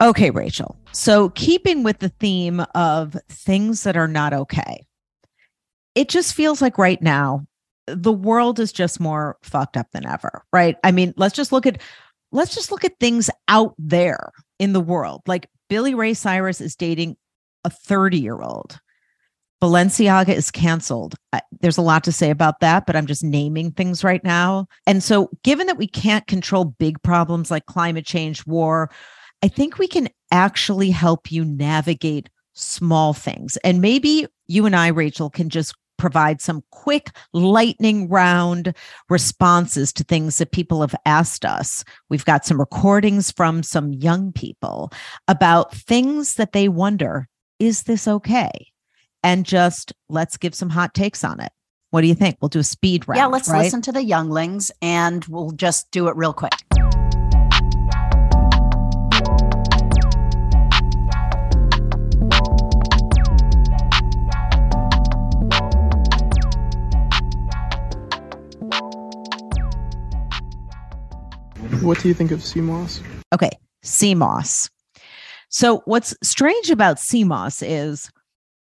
Okay, 0.00 0.30
Rachel. 0.30 0.76
So, 0.92 1.28
keeping 1.30 1.82
with 1.82 1.98
the 1.98 2.08
theme 2.08 2.64
of 2.74 3.16
things 3.28 3.82
that 3.82 3.96
are 3.96 4.08
not 4.08 4.32
okay, 4.32 4.86
it 5.94 6.08
just 6.08 6.34
feels 6.34 6.62
like 6.62 6.78
right 6.78 7.00
now 7.02 7.46
the 7.86 8.12
world 8.12 8.58
is 8.58 8.72
just 8.72 9.00
more 9.00 9.36
fucked 9.42 9.76
up 9.76 9.90
than 9.92 10.06
ever, 10.06 10.44
right? 10.52 10.76
I 10.84 10.92
mean, 10.92 11.12
let's 11.16 11.34
just 11.34 11.52
look 11.52 11.66
at 11.66 11.80
let's 12.32 12.54
just 12.54 12.70
look 12.70 12.84
at 12.84 12.98
things 12.98 13.28
out 13.48 13.74
there 13.78 14.32
in 14.58 14.72
the 14.72 14.80
world. 14.80 15.22
Like 15.26 15.48
Billy 15.68 15.94
Ray 15.94 16.14
Cyrus 16.14 16.60
is 16.60 16.76
dating 16.76 17.16
a 17.64 17.70
30-year-old. 17.70 18.80
Balenciaga 19.62 20.30
is 20.30 20.50
canceled. 20.50 21.16
There's 21.60 21.76
a 21.76 21.82
lot 21.82 22.04
to 22.04 22.12
say 22.12 22.30
about 22.30 22.60
that, 22.60 22.86
but 22.86 22.96
I'm 22.96 23.06
just 23.06 23.22
naming 23.22 23.72
things 23.72 24.02
right 24.02 24.24
now. 24.24 24.66
And 24.86 25.02
so, 25.02 25.28
given 25.42 25.66
that 25.66 25.76
we 25.76 25.86
can't 25.86 26.26
control 26.26 26.64
big 26.64 27.02
problems 27.02 27.50
like 27.50 27.66
climate 27.66 28.06
change, 28.06 28.46
war, 28.46 28.90
I 29.42 29.48
think 29.48 29.78
we 29.78 29.88
can 29.88 30.08
actually 30.30 30.90
help 30.90 31.32
you 31.32 31.44
navigate 31.44 32.28
small 32.54 33.14
things. 33.14 33.56
And 33.58 33.80
maybe 33.80 34.26
you 34.48 34.66
and 34.66 34.76
I, 34.76 34.88
Rachel, 34.88 35.30
can 35.30 35.48
just 35.48 35.74
provide 35.96 36.40
some 36.40 36.62
quick 36.70 37.10
lightning 37.32 38.08
round 38.08 38.74
responses 39.10 39.92
to 39.92 40.02
things 40.02 40.38
that 40.38 40.50
people 40.50 40.80
have 40.80 40.94
asked 41.04 41.44
us. 41.44 41.84
We've 42.08 42.24
got 42.24 42.46
some 42.46 42.58
recordings 42.58 43.30
from 43.30 43.62
some 43.62 43.92
young 43.92 44.32
people 44.32 44.92
about 45.28 45.74
things 45.74 46.34
that 46.34 46.52
they 46.52 46.68
wonder 46.68 47.28
is 47.58 47.82
this 47.82 48.08
okay? 48.08 48.50
And 49.22 49.44
just 49.44 49.92
let's 50.08 50.38
give 50.38 50.54
some 50.54 50.70
hot 50.70 50.94
takes 50.94 51.22
on 51.22 51.40
it. 51.40 51.52
What 51.90 52.00
do 52.00 52.06
you 52.06 52.14
think? 52.14 52.38
We'll 52.40 52.48
do 52.48 52.60
a 52.60 52.64
speed 52.64 53.06
round. 53.06 53.18
yeah, 53.18 53.26
let's 53.26 53.50
right? 53.50 53.64
listen 53.64 53.82
to 53.82 53.92
the 53.92 54.02
younglings 54.02 54.72
and 54.80 55.24
we'll 55.26 55.50
just 55.50 55.90
do 55.90 56.08
it 56.08 56.16
real 56.16 56.32
quick. 56.32 56.54
What 71.90 71.98
do 71.98 72.06
you 72.06 72.14
think 72.14 72.30
of 72.30 72.44
sea 72.44 72.60
moss? 72.60 73.00
Okay, 73.34 73.50
sea 73.82 74.14
moss. 74.14 74.70
So 75.48 75.82
what's 75.86 76.14
strange 76.22 76.70
about 76.70 77.00
sea 77.00 77.24
moss 77.24 77.62
is 77.62 78.12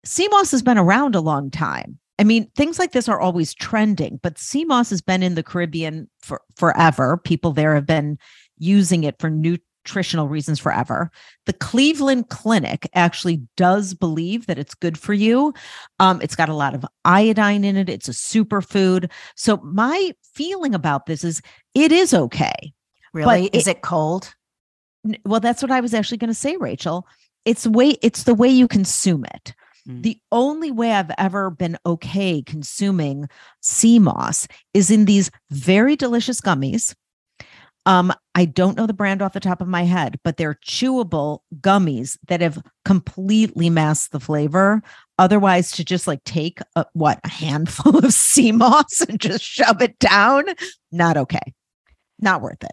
sea 0.03 0.29
moss 0.29 0.51
has 0.51 0.63
been 0.63 0.79
around 0.79 1.15
a 1.15 1.21
long 1.21 1.51
time. 1.51 1.99
I 2.19 2.25
mean, 2.25 2.51
things 2.57 2.79
like 2.79 2.93
this 2.93 3.07
are 3.07 3.21
always 3.21 3.53
trending, 3.53 4.19
but 4.23 4.39
sea 4.39 4.65
moss 4.65 4.89
has 4.89 5.03
been 5.03 5.23
in 5.23 5.35
the 5.35 5.43
Caribbean 5.43 6.09
for 6.21 6.41
forever. 6.57 7.19
People 7.19 7.53
there 7.53 7.75
have 7.75 7.85
been 7.85 8.19
using 8.57 9.05
it 9.05 9.17
for 9.21 9.29
nutritional 9.29 10.29
reasons 10.29 10.59
forever. 10.59 11.11
The 11.45 11.53
Cleveland 11.53 12.31
Clinic 12.31 12.89
actually 12.95 13.43
does 13.59 13.93
believe 13.93 14.47
that 14.47 14.59
it's 14.59 14.75
good 14.75 14.97
for 14.97 15.13
you. 15.13 15.53
Um, 15.99 16.19
it's 16.23 16.35
got 16.35 16.49
a 16.49 16.55
lot 16.55 16.75
of 16.75 16.83
iodine 17.05 17.65
in 17.65 17.77
it. 17.77 17.91
It's 17.91 18.09
a 18.09 18.13
superfood. 18.13 19.11
So 19.37 19.59
my 19.59 20.13
feeling 20.33 20.75
about 20.75 21.05
this 21.05 21.25
is 21.25 21.43
it 21.75 21.93
is 21.93 22.15
okay. 22.15 22.73
Really? 23.13 23.47
Is 23.53 23.67
it 23.67 23.83
cold? 23.83 24.35
Well, 25.25 25.41
that's 25.41 25.63
what 25.63 25.71
I 25.71 25.81
was 25.81 25.95
actually 25.95 26.19
going 26.19 26.29
to 26.29 26.35
say, 26.35 26.57
Rachel. 26.57 27.07
It's 27.45 27.67
way 27.67 27.97
it's 28.03 28.25
the 28.25 28.35
way 28.35 28.49
you 28.49 28.69
consume 28.69 29.25
it. 29.25 29.55
Mm. 29.89 30.03
The 30.03 30.21
only 30.33 30.71
way 30.71 30.93
I've 30.93 31.11
ever 31.19 31.51
been 31.51 31.79
okay 31.87 32.43
consuming 32.43 33.29
sea 33.63 33.99
moss 33.99 34.47
is 34.75 34.91
in 34.91 35.07
these 35.07 35.31
very 35.51 35.97
delicious 35.97 36.41
gummies. 36.41 36.95
Um, 37.87 38.13
I 38.35 38.45
don't 38.45 38.77
know 38.77 38.87
the 38.87 38.93
brand 38.93 39.23
off 39.23 39.33
the 39.33 39.41
top 39.41 39.63
of 39.63 39.69
my 39.69 39.85
head, 39.85 40.21
but 40.23 40.37
they're 40.37 40.59
chewable 40.67 41.39
gummies 41.61 42.19
that 42.27 42.43
have 42.43 42.63
completely 42.85 43.71
masked 43.71 44.13
the 44.13 44.21
flavor. 44.21 44.83
Otherwise, 45.19 45.71
to 45.73 45.85
just 45.85 46.07
like 46.07 46.23
take 46.25 46.61
a, 46.77 46.85
what 46.93 47.19
a 47.25 47.29
handful 47.29 47.97
of 48.05 48.13
sea 48.13 48.53
moss 48.53 49.01
and 49.09 49.19
just 49.19 49.43
shove 49.43 49.81
it 49.81 49.99
down, 49.99 50.45
not 50.93 51.17
okay, 51.17 51.55
not 52.21 52.43
worth 52.43 52.63
it. 52.63 52.73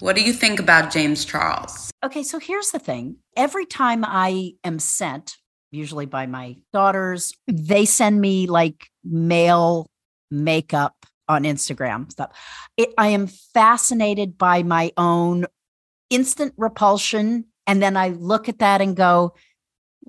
What 0.00 0.16
do 0.16 0.22
you 0.22 0.32
think 0.32 0.58
about 0.58 0.90
James 0.90 1.26
Charles? 1.26 1.90
Okay, 2.02 2.22
so 2.22 2.38
here's 2.38 2.70
the 2.70 2.78
thing. 2.78 3.16
Every 3.36 3.66
time 3.66 4.02
I 4.02 4.54
am 4.64 4.78
sent, 4.78 5.36
usually 5.70 6.06
by 6.06 6.24
my 6.24 6.56
daughters, 6.72 7.34
they 7.46 7.84
send 7.84 8.18
me 8.18 8.46
like 8.46 8.88
male 9.04 9.86
makeup 10.30 10.94
on 11.28 11.44
Instagram 11.44 12.10
stuff. 12.10 12.30
It, 12.78 12.94
I 12.96 13.08
am 13.08 13.26
fascinated 13.26 14.38
by 14.38 14.62
my 14.62 14.90
own 14.96 15.44
instant 16.08 16.54
repulsion. 16.56 17.44
And 17.66 17.82
then 17.82 17.98
I 17.98 18.08
look 18.08 18.48
at 18.48 18.60
that 18.60 18.80
and 18.80 18.96
go, 18.96 19.34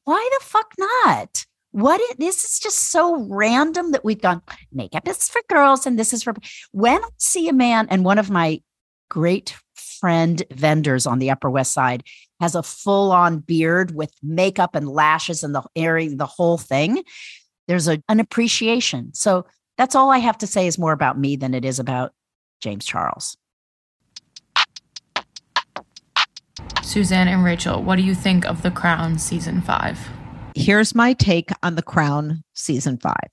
why 0.06 0.30
the 0.40 0.46
fuck 0.46 0.74
not? 0.80 1.46
What 1.72 2.00
this 2.18 2.46
is 2.46 2.60
just 2.60 2.78
so 2.78 3.28
random 3.30 3.92
that 3.92 4.06
we've 4.06 4.22
gone, 4.22 4.42
makeup 4.72 5.06
is 5.08 5.28
for 5.28 5.42
girls 5.50 5.86
and 5.86 6.00
this 6.00 6.14
is 6.14 6.24
for 6.24 6.34
when 6.72 7.04
I 7.04 7.10
see 7.18 7.50
a 7.50 7.54
man 7.54 7.88
and 7.90 8.06
one 8.06 8.18
of 8.18 8.30
my 8.30 8.62
great 9.10 9.56
friend 10.02 10.44
vendors 10.52 11.08
on 11.08 11.20
the 11.20 11.32
Upper 11.32 11.50
West 11.50 11.72
Side 11.72 12.04
has 12.42 12.56
a 12.56 12.64
full 12.64 13.14
on 13.14 13.40
beard 13.40 13.96
with 13.96 14.12
makeup 14.22 14.76
and 14.76 14.90
lashes 14.90 15.44
and 15.44 15.56
the 15.56 15.64
area, 15.76 16.14
the 16.14 16.26
whole 16.26 16.58
thing. 16.58 17.04
There's 17.68 17.88
a, 17.88 18.02
an 18.10 18.20
appreciation. 18.20 19.14
So 19.14 19.46
that's 19.78 19.96
all 19.96 20.10
I 20.10 20.18
have 20.18 20.40
to 20.40 20.48
say 20.48 20.68
is 20.68 20.78
more 20.78 20.92
about 20.92 21.18
me 21.18 21.38
than 21.38 21.54
it 21.54 21.64
is 21.64 21.80
about 21.80 22.12
James 22.60 22.84
Charles. 22.84 23.38
Suzanne 26.82 27.30
and 27.30 27.46
Rachel, 27.46 27.82
what 27.82 27.96
do 27.96 28.02
you 28.02 28.16
think 28.16 28.46
of 28.46 28.64
The 28.64 28.72
Crown 28.72 29.18
season 29.18 29.62
five? 29.62 29.98
here's 30.56 30.96
my 30.96 31.14
take 31.14 31.50
on 31.64 31.76
The 31.76 31.82
Crown 31.82 32.44
season 32.54 32.98
five. 32.98 33.30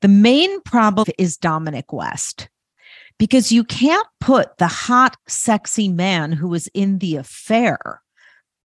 The 0.00 0.08
main 0.08 0.60
problem 0.62 1.06
is 1.18 1.36
Dominic 1.36 1.92
West 1.92 2.48
because 3.20 3.52
you 3.52 3.62
can't 3.62 4.06
put 4.18 4.56
the 4.56 4.66
hot, 4.66 5.14
sexy 5.28 5.90
man 5.90 6.32
who 6.32 6.48
was 6.48 6.68
in 6.68 6.98
the 7.00 7.16
affair 7.16 8.00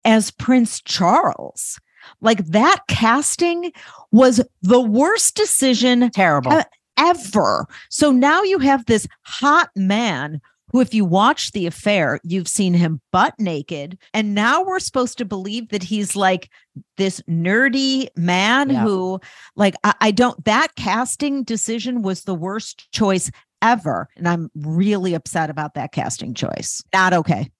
as 0.06 0.30
Prince 0.30 0.80
Charles. 0.80 1.78
Like 2.22 2.46
that 2.46 2.78
casting 2.88 3.72
was 4.10 4.40
the 4.62 4.80
worst 4.80 5.36
decision 5.36 6.10
Terrible. 6.10 6.62
Ever. 6.96 7.66
So 7.90 8.10
now 8.10 8.42
you 8.42 8.58
have 8.58 8.86
this 8.86 9.06
hot 9.22 9.68
man 9.76 10.40
who, 10.70 10.80
if 10.80 10.94
you 10.94 11.04
watch 11.04 11.52
the 11.52 11.66
affair, 11.66 12.18
you've 12.24 12.48
seen 12.48 12.72
him 12.74 13.00
butt 13.12 13.34
naked. 13.38 13.98
And 14.14 14.34
now 14.34 14.62
we're 14.62 14.80
supposed 14.80 15.18
to 15.18 15.24
believe 15.24 15.68
that 15.68 15.82
he's 15.82 16.16
like 16.16 16.50
this 16.96 17.20
nerdy 17.28 18.08
man 18.16 18.70
Yeah. 18.70 18.82
who, 18.82 19.20
like, 19.56 19.74
I, 19.84 19.94
I 20.00 20.10
don't, 20.10 20.42
that 20.44 20.74
casting 20.76 21.42
decision 21.42 22.02
was 22.02 22.24
the 22.24 22.34
worst 22.34 22.90
choice 22.92 23.30
ever. 23.62 24.08
And 24.16 24.28
I'm 24.28 24.50
really 24.54 25.14
upset 25.14 25.50
about 25.50 25.74
that 25.74 25.92
casting 25.92 26.34
choice. 26.34 26.82
Not 26.92 27.12
okay. 27.12 27.50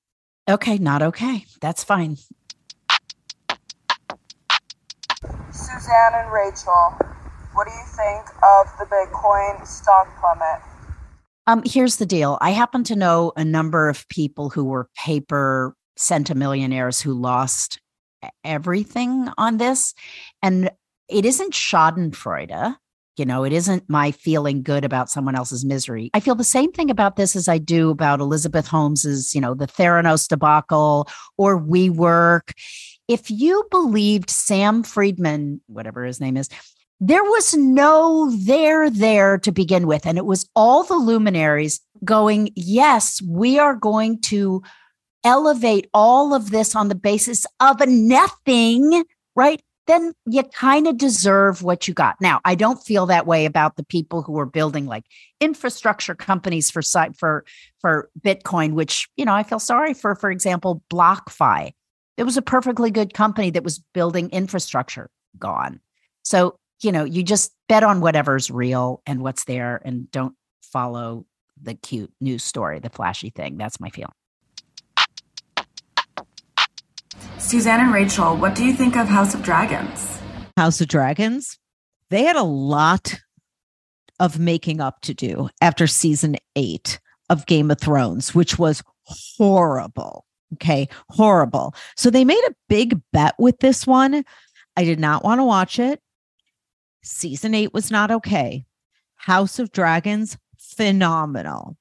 Okay, 0.48 0.78
not 0.78 1.02
okay. 1.02 1.44
That's 1.60 1.84
fine. 1.84 2.16
Suzanne 5.50 6.14
and 6.14 6.32
Rachel, 6.32 6.96
what 7.52 7.66
do 7.66 7.72
you 7.72 7.84
think 7.96 8.26
of 8.42 8.66
the 8.78 8.86
Bitcoin 8.86 9.66
stock 9.66 10.08
plummet? 10.20 10.62
Um, 11.46 11.62
here's 11.64 11.96
the 11.96 12.06
deal. 12.06 12.38
I 12.40 12.50
happen 12.50 12.84
to 12.84 12.96
know 12.96 13.32
a 13.36 13.44
number 13.44 13.88
of 13.88 14.08
people 14.08 14.50
who 14.50 14.64
were 14.64 14.88
paper 14.96 15.74
centimillionaires 15.98 17.02
who 17.02 17.12
lost 17.12 17.80
everything 18.44 19.28
on 19.38 19.56
this. 19.56 19.94
And 20.42 20.70
it 21.08 21.24
isn't 21.24 21.54
Schadenfreude. 21.54 22.76
You 23.18 23.24
know, 23.24 23.44
it 23.44 23.52
isn't 23.52 23.88
my 23.88 24.12
feeling 24.12 24.62
good 24.62 24.84
about 24.84 25.10
someone 25.10 25.34
else's 25.34 25.64
misery. 25.64 26.10
I 26.14 26.20
feel 26.20 26.34
the 26.34 26.44
same 26.44 26.72
thing 26.72 26.90
about 26.90 27.16
this 27.16 27.34
as 27.34 27.48
I 27.48 27.58
do 27.58 27.90
about 27.90 28.20
Elizabeth 28.20 28.66
Holmes's, 28.66 29.34
you 29.34 29.40
know, 29.40 29.54
the 29.54 29.66
Theranos 29.66 30.28
debacle 30.28 31.08
or 31.36 31.60
WeWork. 31.60 32.52
If 33.08 33.30
you 33.30 33.66
believed 33.70 34.30
Sam 34.30 34.82
Friedman, 34.82 35.60
whatever 35.66 36.04
his 36.04 36.20
name 36.20 36.36
is, 36.36 36.48
there 37.00 37.22
was 37.22 37.54
no 37.54 38.30
there 38.30 38.90
there 38.90 39.38
to 39.38 39.52
begin 39.52 39.86
with. 39.86 40.04
And 40.04 40.18
it 40.18 40.26
was 40.26 40.48
all 40.56 40.84
the 40.84 40.96
luminaries 40.96 41.80
going, 42.04 42.50
yes, 42.54 43.22
we 43.22 43.58
are 43.58 43.74
going 43.74 44.20
to 44.22 44.62
elevate 45.24 45.88
all 45.94 46.34
of 46.34 46.50
this 46.50 46.74
on 46.74 46.88
the 46.88 46.94
basis 46.94 47.46
of 47.60 47.80
nothing, 47.86 49.04
right? 49.34 49.60
Then 49.88 50.12
you 50.26 50.42
kind 50.44 50.86
of 50.86 50.98
deserve 50.98 51.62
what 51.62 51.88
you 51.88 51.94
got. 51.94 52.20
Now, 52.20 52.40
I 52.44 52.54
don't 52.54 52.76
feel 52.76 53.06
that 53.06 53.26
way 53.26 53.46
about 53.46 53.76
the 53.76 53.84
people 53.84 54.20
who 54.20 54.38
are 54.38 54.46
building 54.46 54.84
like 54.84 55.04
infrastructure 55.40 56.14
companies 56.14 56.70
for 56.70 56.82
for 57.16 57.44
for 57.80 58.10
Bitcoin, 58.20 58.74
which 58.74 59.08
you 59.16 59.24
know 59.24 59.32
I 59.32 59.42
feel 59.42 59.58
sorry 59.58 59.94
for. 59.94 60.14
For 60.14 60.30
example, 60.30 60.82
BlockFi. 60.92 61.72
It 62.18 62.24
was 62.24 62.36
a 62.36 62.42
perfectly 62.42 62.90
good 62.90 63.14
company 63.14 63.50
that 63.50 63.64
was 63.64 63.78
building 63.94 64.28
infrastructure. 64.30 65.08
Gone. 65.38 65.80
So 66.22 66.58
you 66.82 66.92
know, 66.92 67.04
you 67.04 67.22
just 67.22 67.52
bet 67.68 67.82
on 67.82 68.00
whatever's 68.02 68.50
real 68.50 69.02
and 69.06 69.22
what's 69.22 69.44
there, 69.44 69.80
and 69.84 70.10
don't 70.10 70.34
follow 70.62 71.24
the 71.60 71.74
cute 71.74 72.12
news 72.20 72.44
story, 72.44 72.78
the 72.78 72.90
flashy 72.90 73.30
thing. 73.30 73.56
That's 73.56 73.80
my 73.80 73.88
feeling. 73.88 74.12
Suzanne 77.38 77.80
and 77.80 77.92
Rachel, 77.92 78.36
what 78.36 78.54
do 78.54 78.64
you 78.64 78.72
think 78.72 78.96
of 78.96 79.08
House 79.08 79.34
of 79.34 79.42
Dragons? 79.42 80.18
House 80.56 80.80
of 80.80 80.88
Dragons, 80.88 81.58
they 82.10 82.24
had 82.24 82.36
a 82.36 82.42
lot 82.42 83.20
of 84.20 84.38
making 84.38 84.80
up 84.80 85.00
to 85.02 85.14
do 85.14 85.48
after 85.60 85.86
season 85.86 86.36
eight 86.56 86.98
of 87.30 87.46
Game 87.46 87.70
of 87.70 87.80
Thrones, 87.80 88.34
which 88.34 88.58
was 88.58 88.82
horrible. 89.04 90.24
Okay, 90.54 90.88
horrible. 91.10 91.74
So 91.96 92.10
they 92.10 92.24
made 92.24 92.42
a 92.48 92.54
big 92.68 93.00
bet 93.12 93.34
with 93.38 93.58
this 93.60 93.86
one. 93.86 94.24
I 94.76 94.84
did 94.84 94.98
not 94.98 95.24
want 95.24 95.40
to 95.40 95.44
watch 95.44 95.78
it. 95.78 96.00
Season 97.02 97.54
eight 97.54 97.74
was 97.74 97.90
not 97.90 98.10
okay. 98.10 98.64
House 99.16 99.58
of 99.58 99.72
Dragons, 99.72 100.38
phenomenal. 100.58 101.76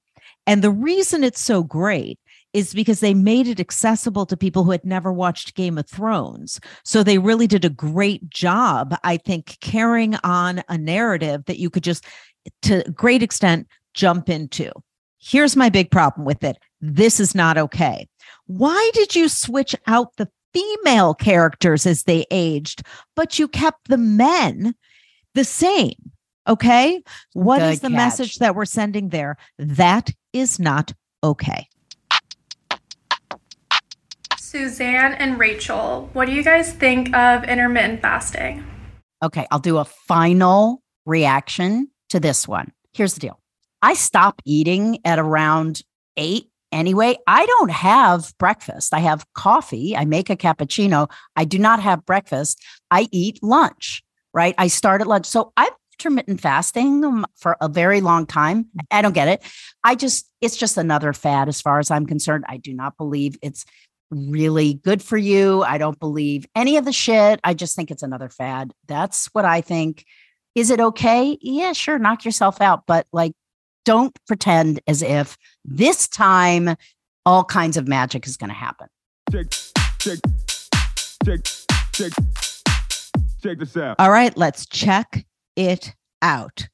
And 0.46 0.62
the 0.62 0.72
reason 0.72 1.24
it's 1.24 1.41
so 1.41 1.63
great 1.63 2.20
is 2.58 2.74
because 2.74 3.02
they 3.02 3.14
made 3.14 3.48
it 3.48 3.60
accessible 3.60 4.26
to 4.26 4.36
people 4.36 4.64
who 4.64 4.72
had 4.72 4.84
never 4.84 5.14
watched 5.14 5.54
Game 5.54 5.78
of 5.78 5.88
Thrones. 5.88 6.60
So 6.84 7.04
they 7.04 7.20
really 7.20 7.46
did 7.46 7.64
a 7.64 7.70
great 7.70 8.28
job, 8.32 8.98
I 9.04 9.18
think, 9.18 9.60
carrying 9.62 10.16
on 10.24 10.64
a 10.68 10.76
narrative 10.76 11.46
that 11.46 11.60
you 11.60 11.70
could 11.70 11.84
just, 11.84 12.04
to 12.64 12.84
a 12.84 12.90
great 12.90 13.22
extent, 13.22 13.68
jump 13.94 14.28
into. 14.28 14.72
Here's 15.20 15.56
my 15.56 15.70
big 15.70 15.92
problem 15.92 16.26
with 16.26 16.44
it 16.44 16.58
this 16.82 17.20
is 17.20 17.36
not 17.36 17.60
okay. 17.60 18.08
Why 18.48 18.90
did 18.96 19.16
you 19.16 19.30
switch 19.30 19.76
out 19.86 20.16
the 20.18 20.30
female 20.52 21.14
characters 21.14 21.86
as 21.86 22.04
they 22.04 22.26
aged, 22.32 22.82
but 23.16 23.38
you 23.38 23.48
kept 23.48 23.88
the 23.88 23.98
men 23.98 24.74
the 25.36 25.44
same? 25.44 26.12
Okay. 26.48 27.03
What 27.34 27.62
is 27.62 27.79
Good 27.79 27.86
the 27.86 27.90
catch. 27.90 27.98
message 27.98 28.36
that 28.38 28.55
we're 28.55 28.66
sending 28.66 29.10
there? 29.10 29.38
That 29.60 30.10
is 30.34 30.60
not 30.60 30.94
okay. 31.24 31.68
Suzanne 34.48 35.14
and 35.16 35.38
Rachel, 35.38 36.10
what 36.14 36.25
do 36.25 36.31
you 36.31 36.42
guys 36.42 36.72
think 36.72 37.14
of 37.14 37.44
intermittent 37.44 38.01
fasting? 38.01 38.66
Okay, 39.22 39.46
I'll 39.51 39.60
do 39.60 39.77
a 39.77 39.83
final 39.83 40.81
reaction 41.05 41.90
to 42.12 42.22
this 42.22 42.48
one. 42.48 42.72
Here's 42.94 43.14
the 43.14 43.20
deal 43.20 43.42
I 43.81 43.94
stop 43.94 44.42
eating 44.46 45.00
at 45.03 45.20
around 45.20 45.81
eight 46.16 46.50
anyway. 46.72 47.18
I 47.27 47.46
don't 47.46 47.72
have 47.72 48.33
breakfast. 48.38 48.94
I 48.94 49.00
have 49.00 49.25
coffee. 49.33 49.98
I 49.98 50.05
make 50.05 50.29
a 50.29 50.38
cappuccino. 50.38 51.12
I 51.36 51.44
do 51.44 51.60
not 51.60 51.81
have 51.81 52.05
breakfast. 52.05 52.64
I 52.90 53.10
eat 53.12 53.44
lunch, 53.44 54.01
right? 54.33 54.55
I 54.57 54.68
start 54.68 55.01
at 55.01 55.07
lunch. 55.07 55.25
So 55.25 55.51
I've 55.57 55.74
intermittent 56.00 56.40
fasting 56.42 57.03
um, 57.03 57.25
for 57.36 57.57
a 57.60 57.68
very 57.68 58.01
long 58.01 58.25
time. 58.25 58.68
I 58.92 59.01
don't 59.01 59.14
get 59.14 59.27
it. 59.27 59.42
I 59.83 59.96
just, 59.96 60.31
it's 60.42 60.55
just 60.55 60.77
another 60.77 61.12
fad 61.14 61.48
as 61.48 61.60
far 61.60 61.79
as 61.79 61.90
I'm 61.90 62.05
concerned. 62.05 62.46
I 62.48 62.57
do 62.57 62.74
not 62.74 62.98
believe 62.98 63.38
it's 63.42 63.66
really 64.11 64.75
good 64.75 65.01
for 65.01 65.17
you. 65.17 65.63
I 65.63 65.77
don't 65.77 66.00
believe 66.00 66.46
any 66.55 66.77
of 66.77 66.85
the 66.85 66.91
shit. 66.91 67.39
I 67.43 67.53
just 67.53 67.75
think 67.75 67.91
it's 67.91 68.03
another 68.03 68.29
fad. 68.29 68.74
That's 68.87 69.27
what 69.33 69.46
I 69.46 69.61
think. 69.61 70.05
Is 70.55 70.70
it 70.70 70.79
okay? 70.79 71.37
Yeah, 71.41 71.74
sure, 71.74 72.00
knock 72.00 72.25
yourself 72.25 72.61
out, 72.61 72.83
but 72.87 73.05
like 73.11 73.33
don't 73.85 74.17
pretend 74.27 74.79
as 74.87 75.01
if 75.01 75.37
this 75.63 76.07
time 76.07 76.75
all 77.25 77.43
kinds 77.43 77.77
of 77.77 77.87
magic 77.87 78.25
is 78.25 78.37
going 78.37 78.50
to 78.50 78.55
happen. 78.55 78.87
Check, 79.31 79.50
check, 80.00 80.20
check, 81.25 81.39
check, 81.93 82.11
check 83.43 83.59
this 83.59 83.77
out. 83.77 83.96
All 84.00 84.09
right, 84.11 84.35
let's 84.37 84.65
check 84.65 85.25
it 85.55 85.93
out. 86.22 86.67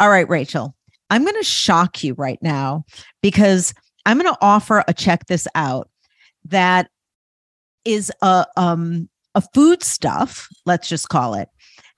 All 0.00 0.10
right, 0.10 0.28
Rachel, 0.28 0.74
I'm 1.10 1.22
going 1.22 1.36
to 1.36 1.44
shock 1.44 2.02
you 2.02 2.14
right 2.14 2.38
now 2.42 2.84
because 3.22 3.74
I'm 4.06 4.18
going 4.18 4.32
to 4.32 4.38
offer 4.40 4.82
a 4.88 4.94
check 4.94 5.26
this 5.26 5.46
out 5.54 5.90
that 6.44 6.90
is 7.84 8.12
a 8.22 8.46
um 8.56 9.08
a 9.34 9.40
food 9.40 9.82
stuff, 9.82 10.48
let's 10.66 10.88
just 10.88 11.08
call 11.08 11.34
it, 11.34 11.48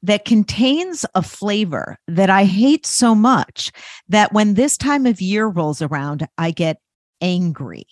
that 0.02 0.24
contains 0.24 1.07
a 1.14 1.22
flavor 1.22 1.98
that 2.07 2.28
I 2.28 2.44
hate 2.44 2.85
so 2.85 3.14
much 3.14 3.72
that 4.09 4.33
when 4.33 4.55
this 4.55 4.76
time 4.76 5.07
of 5.07 5.20
year 5.20 5.46
rolls 5.46 5.81
around, 5.81 6.26
I 6.37 6.50
get 6.50 6.78
angry. 7.20 7.87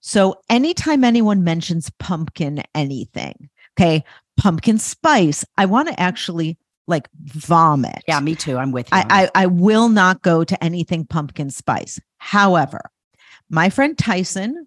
So 0.00 0.40
anytime 0.50 1.04
anyone 1.04 1.44
mentions 1.44 1.90
pumpkin 1.98 2.62
anything, 2.74 3.48
okay, 3.78 4.04
pumpkin 4.36 4.78
spice, 4.78 5.44
I 5.56 5.66
want 5.66 5.88
to 5.88 5.98
actually 6.00 6.58
like 6.88 7.08
vomit. 7.14 8.02
Yeah, 8.08 8.20
me 8.20 8.34
too. 8.34 8.58
I'm 8.58 8.72
with 8.72 8.90
you. 8.90 8.98
I, 8.98 9.04
I 9.08 9.42
I 9.42 9.46
will 9.46 9.88
not 9.88 10.22
go 10.22 10.42
to 10.44 10.62
anything 10.64 11.06
pumpkin 11.06 11.50
spice. 11.50 12.00
However, 12.18 12.90
my 13.48 13.70
friend 13.70 13.96
Tyson, 13.96 14.66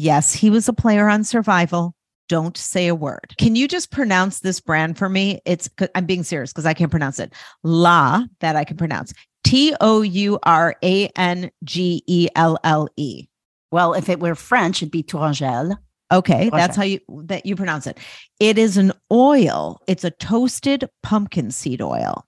yes, 0.00 0.32
he 0.32 0.50
was 0.50 0.68
a 0.68 0.72
player 0.72 1.08
on 1.08 1.24
Survivor. 1.24 1.90
Don't 2.28 2.56
say 2.56 2.86
a 2.86 2.94
word. 2.94 3.34
Can 3.38 3.56
you 3.56 3.66
just 3.68 3.90
pronounce 3.90 4.40
this 4.40 4.60
brand 4.60 4.96
for 4.96 5.08
me? 5.08 5.40
It's 5.44 5.68
I'm 5.94 6.06
being 6.06 6.22
serious 6.22 6.52
because 6.52 6.66
I 6.66 6.74
can't 6.74 6.90
pronounce 6.90 7.18
it. 7.18 7.32
La 7.64 8.24
that 8.38 8.56
I 8.56 8.64
can 8.64 8.76
pronounce. 8.76 9.12
T 9.42 9.74
O 9.80 10.02
U 10.02 10.38
R 10.44 10.76
A 10.82 11.08
N 11.16 11.50
G 11.64 12.04
E 12.06 12.28
L 12.36 12.56
L 12.62 12.88
E. 12.96 13.26
Well, 13.72 13.94
if 13.94 14.08
it 14.08 14.20
were 14.20 14.34
French, 14.34 14.80
it'd 14.80 14.92
be 14.92 15.02
Tourangelle. 15.02 15.76
Okay, 16.12 16.50
that's 16.50 16.76
how 16.76 16.82
you 16.82 17.00
that 17.24 17.46
you 17.46 17.56
pronounce 17.56 17.86
it. 17.86 17.98
It 18.38 18.58
is 18.58 18.76
an 18.76 18.92
oil. 19.12 19.80
It's 19.86 20.04
a 20.04 20.10
toasted 20.10 20.88
pumpkin 21.02 21.50
seed 21.50 21.82
oil 21.82 22.24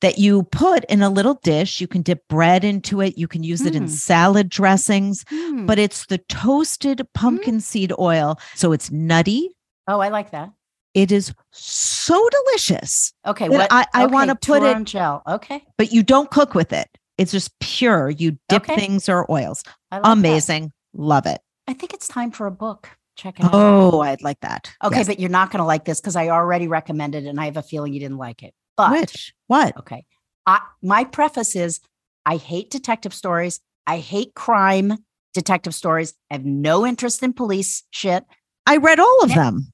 that 0.00 0.18
you 0.18 0.44
put 0.44 0.84
in 0.84 1.02
a 1.02 1.10
little 1.10 1.34
dish. 1.42 1.80
You 1.80 1.86
can 1.86 2.02
dip 2.02 2.26
bread 2.28 2.64
into 2.64 3.00
it. 3.00 3.18
You 3.18 3.28
can 3.28 3.42
use 3.42 3.60
it 3.62 3.74
in 3.74 3.84
Mm. 3.84 3.88
salad 3.90 4.48
dressings, 4.48 5.24
Hmm. 5.28 5.66
but 5.66 5.78
it's 5.78 6.06
the 6.06 6.18
toasted 6.28 7.06
pumpkin 7.14 7.60
seed 7.60 7.92
oil. 7.98 8.38
So 8.54 8.72
it's 8.72 8.90
nutty. 8.90 9.50
Oh, 9.86 10.00
I 10.00 10.08
like 10.08 10.30
that. 10.30 10.50
It 10.94 11.12
is 11.12 11.32
so 11.52 12.28
delicious. 12.30 13.12
Okay, 13.26 13.48
what 13.48 13.68
I, 13.70 13.86
I 13.94 14.04
okay, 14.04 14.12
want 14.12 14.30
to 14.30 14.34
put 14.36 14.62
it, 14.62 14.76
Tourangelle. 14.76 15.22
Okay, 15.26 15.62
but 15.78 15.92
you 15.92 16.02
don't 16.02 16.30
cook 16.30 16.54
with 16.54 16.72
it. 16.72 16.88
It's 17.18 17.30
just 17.32 17.56
pure. 17.60 18.10
You 18.10 18.38
dip 18.48 18.62
Okay. 18.62 18.76
things 18.76 19.08
or 19.08 19.30
oils. 19.30 19.62
Like 19.92 20.02
that. 20.02 20.10
Amazing. 20.10 20.72
Love 20.94 21.26
it. 21.26 21.40
I 21.68 21.74
think 21.74 21.92
it's 21.94 22.08
time 22.08 22.30
for 22.30 22.46
a 22.46 22.50
book. 22.50 22.88
Check 23.16 23.38
it 23.38 23.44
out. 23.44 23.50
Oh, 23.52 24.00
I'd 24.00 24.22
like 24.22 24.40
that. 24.40 24.72
Okay, 24.82 24.96
Yes. 24.98 25.06
but 25.06 25.20
you're 25.20 25.28
not 25.28 25.50
going 25.50 25.58
to 25.60 25.66
like 25.66 25.84
this 25.84 26.00
because 26.00 26.16
I 26.16 26.28
already 26.30 26.66
recommended 26.66 27.24
it 27.26 27.28
and 27.28 27.38
I 27.40 27.44
have 27.44 27.58
a 27.58 27.62
feeling 27.62 27.92
you 27.92 28.00
didn't 28.00 28.16
like 28.16 28.42
it. 28.42 28.54
But 28.88 29.00
which? 29.00 29.34
What? 29.46 29.76
okay, 29.78 30.04
I, 30.46 30.60
my 30.82 31.04
preface 31.04 31.56
is 31.56 31.80
I 32.26 32.36
hate 32.36 32.70
detective 32.70 33.14
stories. 33.14 33.60
I 33.86 33.98
hate 33.98 34.34
crime 34.34 34.98
detective 35.34 35.74
stories. 35.74 36.14
I 36.30 36.34
have 36.34 36.44
no 36.44 36.86
interest 36.86 37.22
in 37.22 37.32
police 37.32 37.84
shit. 37.90 38.24
I 38.66 38.76
read 38.76 39.00
all 39.00 39.22
of 39.22 39.34
them. 39.34 39.72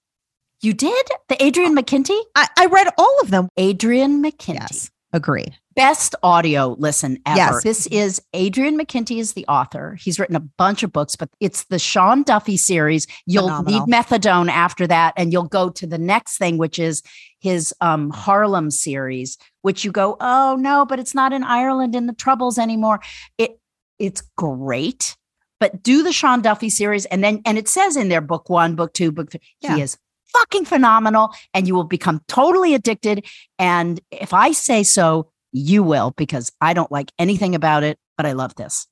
You 0.63 0.73
did? 0.73 1.07
The 1.29 1.43
Adrian 1.43 1.77
oh, 1.77 1.83
McKinty? 1.83 2.19
I, 2.35 2.49
I 2.57 2.67
read 2.67 2.89
all 2.97 3.21
of 3.23 3.31
them. 3.31 3.49
Adrian 3.57 4.23
McKinty. 4.23 4.55
Yes. 4.55 4.91
Agreed. 5.13 5.57
Best 5.77 6.15
audio 6.23 6.75
listen 6.79 7.19
ever. 7.27 7.37
Yes. 7.37 7.63
This 7.63 7.87
is 7.89 8.23
Adrian 8.33 8.79
McKinty 8.79 9.19
is 9.19 9.35
the 9.35 9.45
author. 9.47 9.95
He's 10.01 10.19
written 10.19 10.35
a 10.35 10.41
bunch 10.41 10.83
of 10.83 10.91
books, 10.91 11.17
but 11.17 11.29
it's 11.39 11.65
the 11.65 11.79
Sean 11.79 12.23
Duffy 12.23 12.57
series. 12.57 13.07
You'll 13.27 13.49
Phenomenal. 13.49 13.87
need 13.87 13.95
methadone 13.95 14.49
after 14.49 14.87
that, 14.87 15.13
and 15.19 15.35
you'll 15.35 15.43
go 15.43 15.69
to 15.69 15.87
the 15.87 15.99
next 15.99 16.39
thing, 16.39 16.57
which 16.57 16.79
is 16.79 17.03
his 17.41 17.75
um, 17.83 18.09
Harlem 18.09 18.71
series, 18.71 19.37
which 19.61 19.85
you 19.85 19.93
go, 19.93 20.17
oh 20.19 20.57
no, 20.59 20.87
but 20.87 20.99
it's 20.99 21.15
not 21.15 21.35
in 21.35 21.45
Ireland 21.45 21.95
in 21.95 22.07
the 22.07 22.15
Troubles 22.15 22.57
anymore. 22.57 23.01
It 23.37 23.61
it's 23.99 24.23
great. 24.37 25.15
But 25.61 25.83
do 25.83 26.03
the 26.03 26.13
Sean 26.13 26.41
Duffy 26.41 26.71
series, 26.71 27.05
and 27.05 27.23
then 27.23 27.43
and 27.45 27.59
it 27.59 27.69
says 27.69 27.99
in 27.99 28.09
there 28.09 28.23
book 28.23 28.49
one, 28.49 28.77
book 28.77 28.95
two, 28.95 29.13
book 29.13 29.31
three. 29.31 29.43
Yeah. 29.61 29.77
He 29.77 29.83
is 29.83 29.99
fucking 30.33 30.65
phenomenal, 30.65 31.35
and 31.53 31.69
you 31.69 31.75
will 31.75 31.85
become 31.85 32.23
totally 32.29 32.75
addicted. 32.75 33.27
And 33.59 34.01
if 34.11 34.33
I 34.33 34.53
say 34.53 34.83
so, 34.83 35.31
you 35.57 35.83
will, 35.83 36.13
because 36.17 36.53
I 36.61 36.75
don't 36.75 36.93
like 36.93 37.11
anything 37.19 37.55
about 37.55 37.83
it, 37.83 37.99
but 38.17 38.27
I 38.27 38.33
love 38.33 38.55
this. 38.57 38.87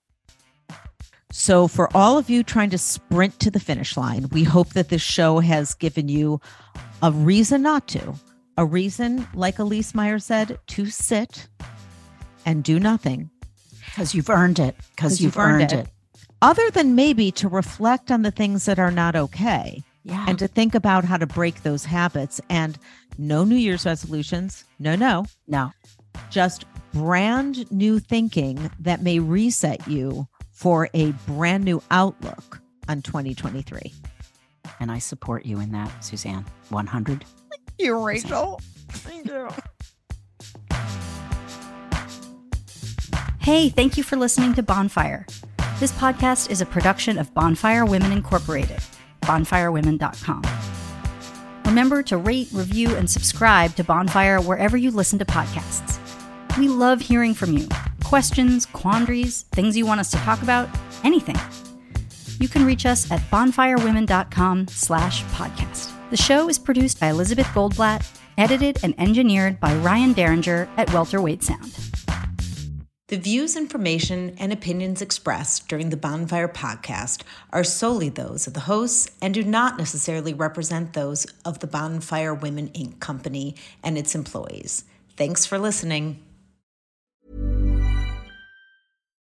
So, 1.30 1.66
for 1.66 1.94
all 1.96 2.16
of 2.16 2.30
you 2.30 2.42
trying 2.42 2.70
to 2.70 2.78
sprint 2.78 3.40
to 3.40 3.50
the 3.50 3.60
finish 3.60 3.96
line, 3.96 4.28
we 4.30 4.44
hope 4.44 4.70
that 4.70 4.88
this 4.88 5.02
show 5.02 5.40
has 5.40 5.74
given 5.74 6.08
you 6.08 6.40
a 7.02 7.10
reason 7.10 7.60
not 7.60 7.88
to, 7.88 8.14
a 8.56 8.64
reason, 8.64 9.26
like 9.34 9.58
Elise 9.58 9.94
Meyer 9.94 10.20
said, 10.20 10.58
to 10.68 10.86
sit 10.86 11.48
and 12.46 12.62
do 12.62 12.78
nothing. 12.78 13.30
Because 13.86 14.14
you've 14.14 14.30
earned 14.30 14.58
it. 14.58 14.76
Because 14.94 15.20
you've, 15.20 15.36
earned, 15.36 15.72
it. 15.72 15.88
Other 16.40 16.70
than 16.70 16.94
maybe 16.94 17.30
to 17.32 17.48
reflect 17.48 18.10
on 18.10 18.22
the 18.22 18.30
things 18.30 18.64
that 18.66 18.78
are 18.78 18.90
not 18.92 19.16
okay 19.16 19.82
Yeah. 20.04 20.24
and 20.28 20.38
to 20.38 20.46
think 20.46 20.74
about 20.74 21.04
how 21.04 21.16
to 21.16 21.26
break 21.26 21.62
those 21.62 21.84
habits 21.84 22.40
and 22.48 22.78
no 23.18 23.44
New 23.44 23.56
Year's 23.56 23.86
resolutions. 23.86 24.64
No, 24.78 24.94
no. 24.94 25.26
no. 25.48 25.72
Just 26.30 26.64
brand 26.92 27.70
new 27.70 27.98
thinking 27.98 28.70
that 28.80 29.02
may 29.02 29.18
reset 29.18 29.86
you 29.88 30.26
for 30.52 30.88
a 30.94 31.10
brand 31.26 31.64
new 31.64 31.82
outlook 31.90 32.60
on 32.88 33.02
2023. 33.02 33.92
And 34.80 34.90
I 34.90 34.98
support 34.98 35.44
you 35.44 35.60
in 35.60 35.72
that, 35.72 36.04
Suzanne. 36.04 36.44
100. 36.70 37.24
You, 37.78 38.04
Rachel. 38.04 38.60
Thank 38.88 39.26
you. 39.26 39.48
Hey, 43.40 43.68
thank 43.68 43.96
you 43.96 44.02
for 44.02 44.16
listening 44.16 44.54
to 44.54 44.62
Bonfire. 44.62 45.26
This 45.80 45.92
podcast 45.92 46.50
is 46.50 46.60
a 46.60 46.66
production 46.66 47.18
of 47.18 47.34
Bonfire 47.34 47.84
Women 47.84 48.12
Incorporated, 48.12 48.78
bonfirewomen.com. 49.22 50.42
Remember 51.66 52.02
to 52.04 52.16
rate, 52.16 52.48
review, 52.52 52.94
and 52.94 53.10
subscribe 53.10 53.74
to 53.74 53.84
Bonfire 53.84 54.40
wherever 54.40 54.76
you 54.76 54.90
listen 54.90 55.18
to 55.18 55.24
podcasts. 55.24 56.03
We 56.56 56.68
love 56.68 57.00
hearing 57.00 57.34
from 57.34 57.56
you. 57.56 57.68
Questions, 58.04 58.64
quandaries, 58.66 59.42
things 59.50 59.76
you 59.76 59.86
want 59.86 59.98
us 59.98 60.10
to 60.12 60.16
talk 60.18 60.40
about, 60.40 60.68
anything. 61.02 61.36
You 62.38 62.48
can 62.48 62.64
reach 62.64 62.86
us 62.86 63.10
at 63.10 63.20
bonfirewomen.com 63.22 64.68
slash 64.68 65.24
podcast. 65.24 65.90
The 66.10 66.16
show 66.16 66.48
is 66.48 66.58
produced 66.58 67.00
by 67.00 67.08
Elizabeth 67.08 67.46
Goldblatt, 67.46 68.06
edited 68.38 68.78
and 68.84 68.94
engineered 68.98 69.58
by 69.58 69.74
Ryan 69.76 70.12
Derringer 70.12 70.68
at 70.76 70.88
Welterweight 70.92 71.42
Sound. 71.42 71.72
The 73.08 73.16
views, 73.18 73.56
information, 73.56 74.34
and 74.38 74.52
opinions 74.52 75.02
expressed 75.02 75.68
during 75.68 75.90
the 75.90 75.96
Bonfire 75.96 76.48
podcast 76.48 77.22
are 77.52 77.64
solely 77.64 78.08
those 78.10 78.46
of 78.46 78.54
the 78.54 78.60
hosts 78.60 79.10
and 79.20 79.34
do 79.34 79.42
not 79.42 79.76
necessarily 79.76 80.32
represent 80.32 80.92
those 80.92 81.26
of 81.44 81.58
the 81.58 81.66
Bonfire 81.66 82.32
Women 82.32 82.68
Inc. 82.68 83.00
company 83.00 83.56
and 83.82 83.98
its 83.98 84.14
employees. 84.14 84.84
Thanks 85.16 85.44
for 85.46 85.58
listening. 85.58 86.20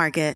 Market. 0.00 0.34